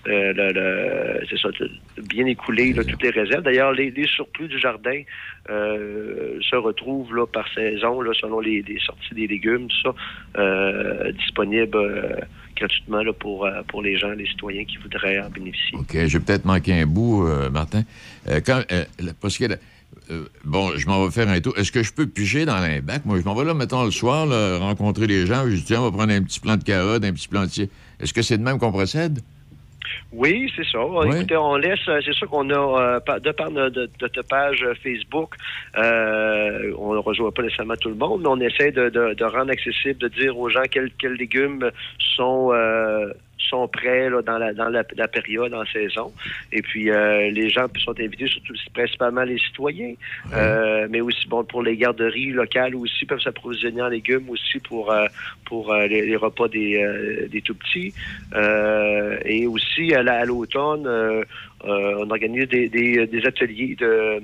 [0.09, 1.49] euh, c'est ça,
[2.03, 3.43] bien écouler là, toutes les réserves.
[3.43, 5.03] D'ailleurs, les, surplus du jardin
[5.51, 11.13] euh, se retrouvent là, par saison, là, selon les, sorties des légumes, tout ça, euh,
[11.13, 12.17] disponibles euh,
[12.55, 15.77] gratuitement là, pour, pour les gens, les citoyens qui voudraient en bénéficier.
[15.79, 17.83] OK, j'ai peut-être manqué un bout, Martin.
[19.21, 19.45] Parce que,
[20.45, 21.57] bon, je m'en vais faire un tour.
[21.59, 23.03] Est-ce que je peux piger dans un bac?
[23.05, 24.29] Moi, je m'en vais là, mettons, le soir,
[24.61, 25.49] rencontrer les gens.
[25.49, 27.69] Je dis, tiens, on va prendre un petit plant de carotte, un petit plantier.
[28.01, 29.21] Est-ce que c'est de même qu'on procède?
[30.13, 30.79] Oui, c'est ça.
[31.19, 33.89] Écoutez, on laisse, euh, c'est sûr qu'on a, euh, de par notre,
[34.29, 35.35] page euh, Facebook,
[35.77, 39.25] euh, on ne rejoint pas nécessairement tout le monde, mais on essaie de, de- de
[39.25, 41.71] rendre accessible, de dire aux gens quels, quels légumes
[42.17, 43.13] sont euh,
[43.49, 46.13] sont prêts là, dans, la, dans la, la période en saison.
[46.53, 49.95] Et puis, euh, les gens sont invités, surtout principalement les citoyens,
[50.33, 54.91] euh, mais aussi bon pour les garderies locales aussi peuvent s'approvisionner en légumes aussi pour
[54.93, 55.07] euh,
[55.45, 57.93] pour les, les repas des, des tout petits.
[59.25, 60.89] Et aussi à la- à l'automne,
[61.65, 64.21] on organise des, des, des ateliers de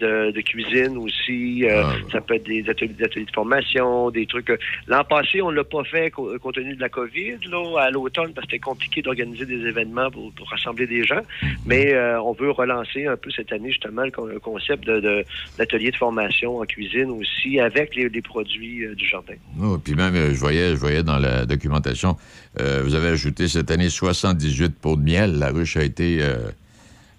[0.00, 1.64] de, de cuisine aussi.
[1.64, 1.82] Euh,
[2.12, 4.50] Ça peut être des ateliers, des ateliers de formation, des trucs.
[4.50, 7.90] euh, L'an passé, on l'a pas fait co- compte tenu de la COVID, là, à
[7.90, 11.22] l'automne, parce que c'était compliqué d'organiser des événements pour, pour rassembler des gens.
[11.66, 15.00] Mais euh, on veut relancer un peu cette année, justement, le, con- le concept de,
[15.00, 15.24] de,
[15.58, 19.34] d'ateliers de formation en cuisine aussi, avec les, les produits euh, du jardin.
[19.62, 22.16] Oh, puis même, euh, je voyais, je voyais dans la documentation,
[22.60, 25.38] euh, vous avez ajouté cette année 78 pots de miel.
[25.38, 26.36] La ruche a été, euh,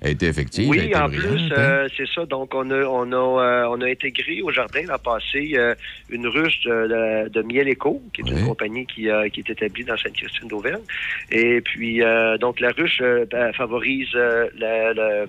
[0.02, 0.70] a été effective.
[0.70, 1.56] Oui, été en brillante, plus, hein?
[1.58, 2.26] euh, c'est ça.
[2.26, 5.76] Donc, on a, on a, euh, on a intégré au jardin l'an passé euh,
[6.10, 9.98] une ruche de, de, Miel Éco, qui est une compagnie qui, qui est établie dans
[9.98, 10.84] Sainte-Christine d'Auvergne.
[11.32, 12.02] Et puis,
[12.40, 15.26] donc, la ruche ben, favorise la, la,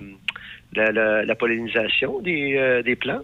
[0.73, 3.23] la, la- la pollinisation des, euh, des plants.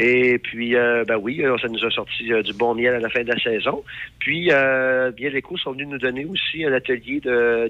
[0.00, 3.08] Et puis, euh, ben oui, ça nous a sorti euh, du bon miel à la
[3.08, 3.84] fin de la saison.
[4.18, 7.20] Puis, Miel Éco sont venus nous donner aussi un atelier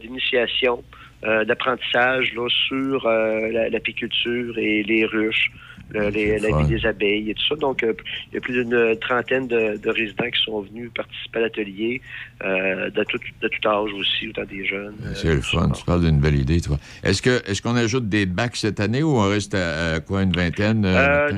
[0.00, 0.82] d'initiation,
[1.24, 5.50] euh, d'apprentissage là, sur euh, la- l'apiculture et les ruches,
[5.90, 7.56] le- les- la vie des abeilles et tout ça.
[7.56, 7.92] Donc, euh,
[8.30, 12.00] il y a plus d'une trentaine de, de résidents qui sont venus participer à l'atelier,
[12.42, 14.94] de, tout, de tout âge aussi, autant des jeunes.
[15.14, 15.68] C'est le fun.
[15.70, 16.76] Tu parles d'une belle idée, toi.
[17.02, 20.22] Est-ce que est-ce qu'on ajoute des bacs cette année ou on reste à, à quoi,
[20.22, 20.82] une vingtaine?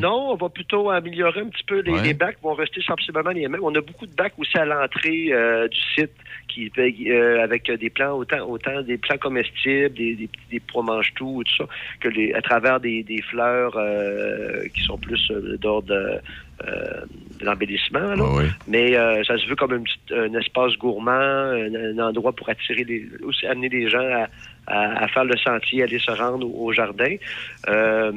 [0.00, 1.80] non, on va plutôt améliorer un petit peu.
[1.80, 2.02] Les, Ouais.
[2.02, 3.60] les bacs vont rester sensiblement les mêmes.
[3.62, 5.32] On a beaucoup de bacs aussi à l'entrée
[5.70, 6.12] du site
[6.48, 6.70] qui
[7.42, 11.56] avec des plants autant autant des plants comestibles, des, des, petits- des pois mange-tout tout
[11.56, 11.64] ça,
[12.00, 16.18] que les, à travers des, des fleurs euh, qui sont plus euh, d'ordre euh,
[16.66, 17.00] euh,
[17.38, 18.14] de l'embellissement.
[18.66, 23.06] Mais euh, ça se veut comme un, espace gourmand, un, un endroit pour attirer les,
[23.24, 24.28] aussi amener les gens à,
[24.66, 27.16] à- à faire le sentier, aller se rendre au, au jardin.
[27.68, 28.12] Euh,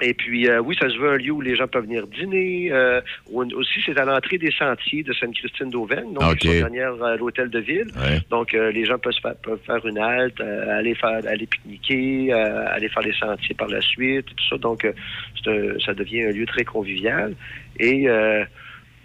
[0.00, 2.72] et puis, euh, oui, ça se veut un lieu où les gens peuvent venir dîner.
[2.72, 6.38] Euh, aussi, c'est à l'entrée des sentiers de Sainte-Christine d'Auvergne, donc Ok.
[6.38, 7.88] qui sont derrière euh, l'hôtel de ville.
[8.30, 9.12] Donc, les gens peuvent,
[9.42, 14.26] peuvent faire une halte, aller faire, aller pique-niquer, aller faire les sentiers par la suite,
[14.26, 14.56] tout ça.
[14.56, 17.34] Donc, un- ça devient un lieu très convivial.
[17.78, 18.08] Et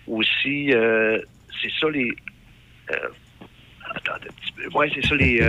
[0.07, 2.11] aussi, c'est ça les...
[3.93, 4.67] attendez un petit peu.
[4.77, 5.41] Ouais, c'est ça les...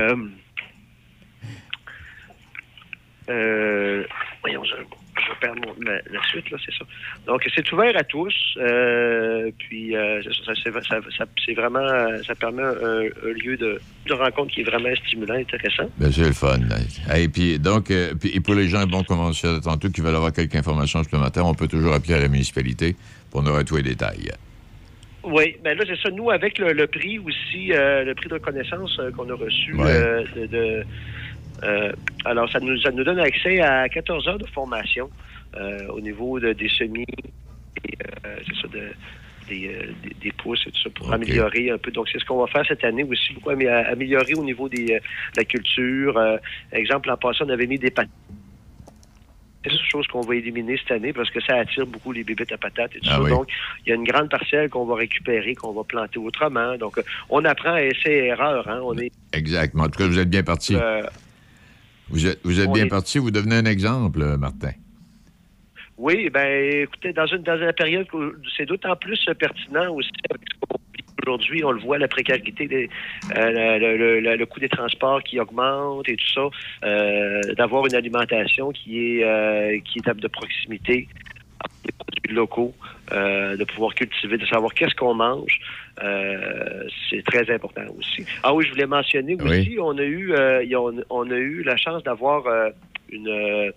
[4.43, 4.75] voyons, je,
[5.27, 6.85] je perds mon- la, la suite, là, c'est ça.
[7.27, 8.35] Donc, c'est ouvert à tous.
[8.59, 11.87] euh, puis, euh, c'est ça, c'est- ça- ça- c'est vraiment,
[12.27, 15.89] ça permet un, un lieu de, de rencontre qui est vraiment stimulant, intéressant.
[15.99, 16.59] Ben, c'est le fun.
[17.17, 20.01] Et puis, donc, euh, puis, et pour les gens, bon, comme on disait tantôt, qui
[20.01, 22.97] veulent avoir quelques informations supplémentaires, on peut toujours appeler à la municipalité
[23.31, 24.31] pour nous tous les détails.
[25.25, 26.11] Oui, ben là, c'est ça.
[26.11, 30.25] Nous, avec le, le prix aussi, le prix de reconnaissance qu'on a reçu Ouais.
[30.37, 30.47] de...
[30.47, 30.85] de-
[31.65, 31.93] euh,
[32.25, 35.11] alors, ça nous, ça nous donne accès à 14 heures de formation
[35.57, 37.05] euh, au niveau de- des semis,
[37.85, 37.97] et,
[38.27, 38.91] euh, ça, de,
[39.49, 41.91] des, euh, des, des pousses et tout ça, pour améliorer un peu.
[41.91, 44.93] Donc, c'est ce qu'on va faire cette année aussi, beaucoup amé- améliorer au niveau des,
[44.95, 46.17] euh, de la culture.
[46.19, 46.37] Euh,
[46.73, 48.11] exemple, l'an passé, on avait mis des patates.
[49.65, 52.53] C'est une chose qu'on va éliminer cette année parce que ça attire beaucoup les bébites
[52.53, 53.23] à patates et tout Ah ça.
[53.23, 53.31] oui.
[53.31, 53.49] Donc,
[53.85, 56.77] il y a une grande parcelle qu'on va récupérer, qu'on va planter autrement.
[56.77, 58.69] Donc, euh, on apprend à essai et erreur.
[58.69, 58.81] Hein.
[58.85, 59.85] On est Exactement.
[59.85, 60.77] En tout cas, vous êtes bien parti.
[62.11, 63.19] Vous êtes, vous êtes bien est- parti.
[63.19, 64.71] Vous devenez un exemple, Martin.
[65.97, 68.23] Oui, ben écoutez, dans une dans une période où
[68.57, 72.69] c'est d'autant plus pertinent aussi avec ce qu'on vit aujourd'hui, on le voit, la précarité,
[72.69, 72.89] des-
[73.37, 76.49] euh, le, le- le- le coût des transports qui augmente et tout ça,
[76.87, 81.09] euh, d'avoir une alimentation qui est euh, qui est de proximité,
[81.85, 82.75] des produits locaux,
[83.13, 85.59] euh, de pouvoir cultiver, de savoir qu'est-ce qu'on mange,
[86.03, 88.25] euh, c'est très important aussi.
[88.43, 91.77] Ah oui, je voulais mentionner aussi, on a eu euh, on, on a eu la
[91.77, 92.71] chance d'avoir euh,
[93.11, 93.71] une euh,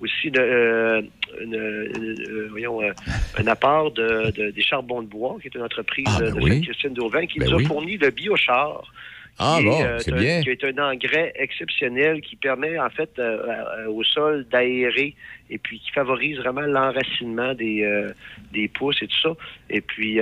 [0.00, 1.10] aussi une,
[1.40, 2.92] une- euh, voyons, euh,
[3.38, 6.50] un apport de, de- des charbons de bois, qui est une entreprise ben de oui.
[6.50, 7.66] Sainte-Christine d'Auvergne, qui Ben nous a oui.
[7.66, 8.92] fourni le biochar.
[9.38, 10.40] Ah bon, euh, c'est un- bien.
[10.42, 15.14] Qui est un engrais exceptionnel qui permet en fait euh, euh, au sol d'aérer
[15.50, 18.08] et puis qui favorise vraiment l'enracinement des, euh,
[18.52, 19.28] des pousses et tout ça.
[19.70, 20.18] Et puis,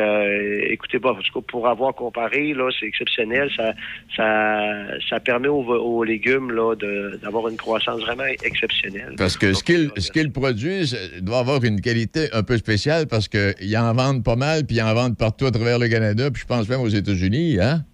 [0.69, 3.49] écoutez, bon, en tout cas, pour avoir comparé, là, c'est exceptionnel.
[3.57, 3.73] Ça,
[4.17, 6.75] ça, ça permet aux, aux légumes là,
[7.23, 9.15] d'avoir une croissance vraiment exceptionnelle.
[9.17, 13.29] Parce que ce qu'ils ce qu'ils produisent doit avoir une qualité un peu spéciale parce
[13.29, 16.43] qu'ils en vendent pas mal, puis ils en vendent partout à travers le Canada, puis
[16.43, 17.85] je pense même aux États-Unis, hein?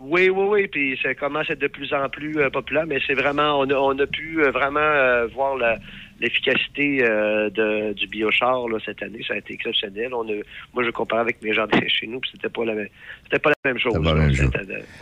[0.00, 2.98] Oui, oui, oui, puis ça commence à être de plus en plus euh, populaire, mais
[3.06, 5.78] c'est vraiment, on a, on a pu euh, vraiment euh, voir la-
[6.20, 10.14] l'efficacité euh, de- du biochar là, cette année, ça a été exceptionnel.
[10.14, 10.32] On a,
[10.72, 12.88] moi, je compare avec mes jardins chez nous, puis c'était pas la même,
[13.24, 13.92] c'était pas la même chose.
[13.94, 14.50] Pas la là, même chose.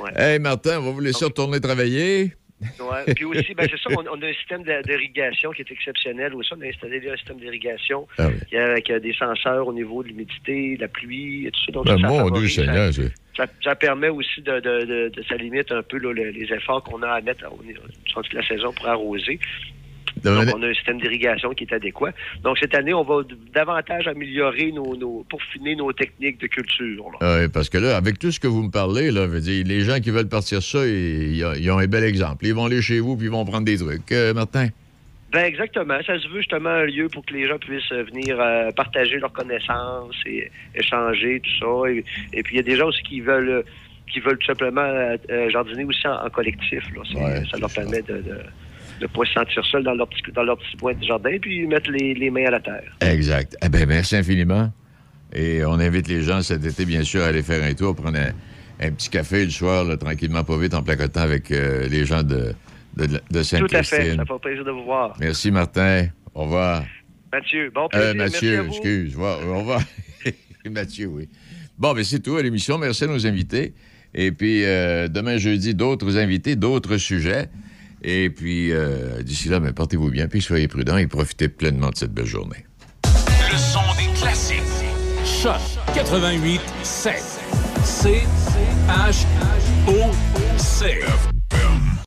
[0.00, 0.10] ouais.
[0.16, 2.32] Hey, Martin, on va vous laisser retourner travailler.
[2.60, 3.14] Ouais.
[3.14, 6.34] Puis aussi, ben, c'est ça, on, on a un système de- d'irrigation qui est exceptionnel.
[6.34, 9.72] Aussi, on a installé un système d'irrigation Ah qui a- avec euh, des senseurs au
[9.72, 11.72] niveau de l'humidité, de la pluie et tout ça.
[11.72, 14.58] Donc, Ben, ça, ça mon Dieu favorise, Seigneur, ça- c'est- ça, ça permet aussi de,
[14.60, 17.60] de, de- de- ça limite un peu là, les efforts qu'on a à mettre au
[18.06, 19.38] sur toute la saison pour arroser.
[20.24, 22.12] Donc, on a un système d'irrigation qui est adéquat.
[22.42, 23.22] Donc, cette année, on va
[23.54, 27.04] davantage améliorer nos, nos pour finir nos techniques de culture.
[27.20, 29.80] Oui, parce que là, avec tout ce que vous me parlez, là, veut dire, les
[29.82, 32.44] gens qui veulent partir ça, ils, ils ont- un bel exemple.
[32.46, 34.10] Ils vont aller chez vous puis ils vont prendre des trucs.
[34.12, 34.68] Euh, Martin?
[35.30, 35.98] Ben exactement.
[36.06, 39.18] Ça se veut justement un lieu pour que les gens puissent euh, venir euh, partager
[39.18, 41.50] leurs connaissances et échanger, tout
[41.84, 41.90] ça.
[41.90, 42.02] Et,
[42.32, 43.62] et puis il y a des gens aussi qui veulent euh,
[44.10, 45.16] qui veulent tout simplement
[45.50, 46.82] jardiner aussi en, en collectif.
[46.96, 47.02] Là.
[47.50, 48.40] Ça leur permet de, de-
[49.00, 51.66] ne pas se sentir seul dans leur petit, dans leur petit coin de jardin, puis
[51.66, 52.96] mettre les, les mains à la terre.
[53.00, 53.56] Exact.
[53.64, 54.72] Eh bien, merci infiniment.
[55.32, 58.18] Et on invite les gens cet été, bien sûr, à aller faire un tour, prendre
[58.18, 58.30] un,
[58.80, 62.22] un petit café le soir, là, tranquillement, pas vite, en placotant avec euh, les gens
[62.22, 62.54] de,
[62.96, 64.16] de, de Tout à fait.
[64.16, 65.14] Ça fait plaisir de vous voir.
[65.20, 66.06] Merci, Martin.
[66.34, 66.84] Au revoir.
[67.32, 68.08] Mathieu, bon plaisir.
[68.08, 68.68] Euh, merci Mathieu, à vous.
[68.68, 69.16] excuse.
[69.16, 69.82] Au au revoir.
[70.70, 71.28] Mathieu, oui.
[71.76, 72.78] Bon, mais c'est tout à l'émission.
[72.78, 73.74] Merci à nos invités.
[74.14, 77.48] Et puis, euh, demain jeudi, d'autres invités, d'autres sujets.
[78.02, 81.96] Et puis, euh, d'ici là, ben, portez-vous bien, puis soyez prudents et profitez pleinement de
[81.96, 82.64] cette belle journée.
[83.04, 84.62] Le son des classiques.
[85.24, 85.60] Choc
[85.94, 87.14] 88 7.
[87.84, 88.22] C
[88.88, 89.24] H
[89.88, 90.12] O
[90.56, 91.00] C.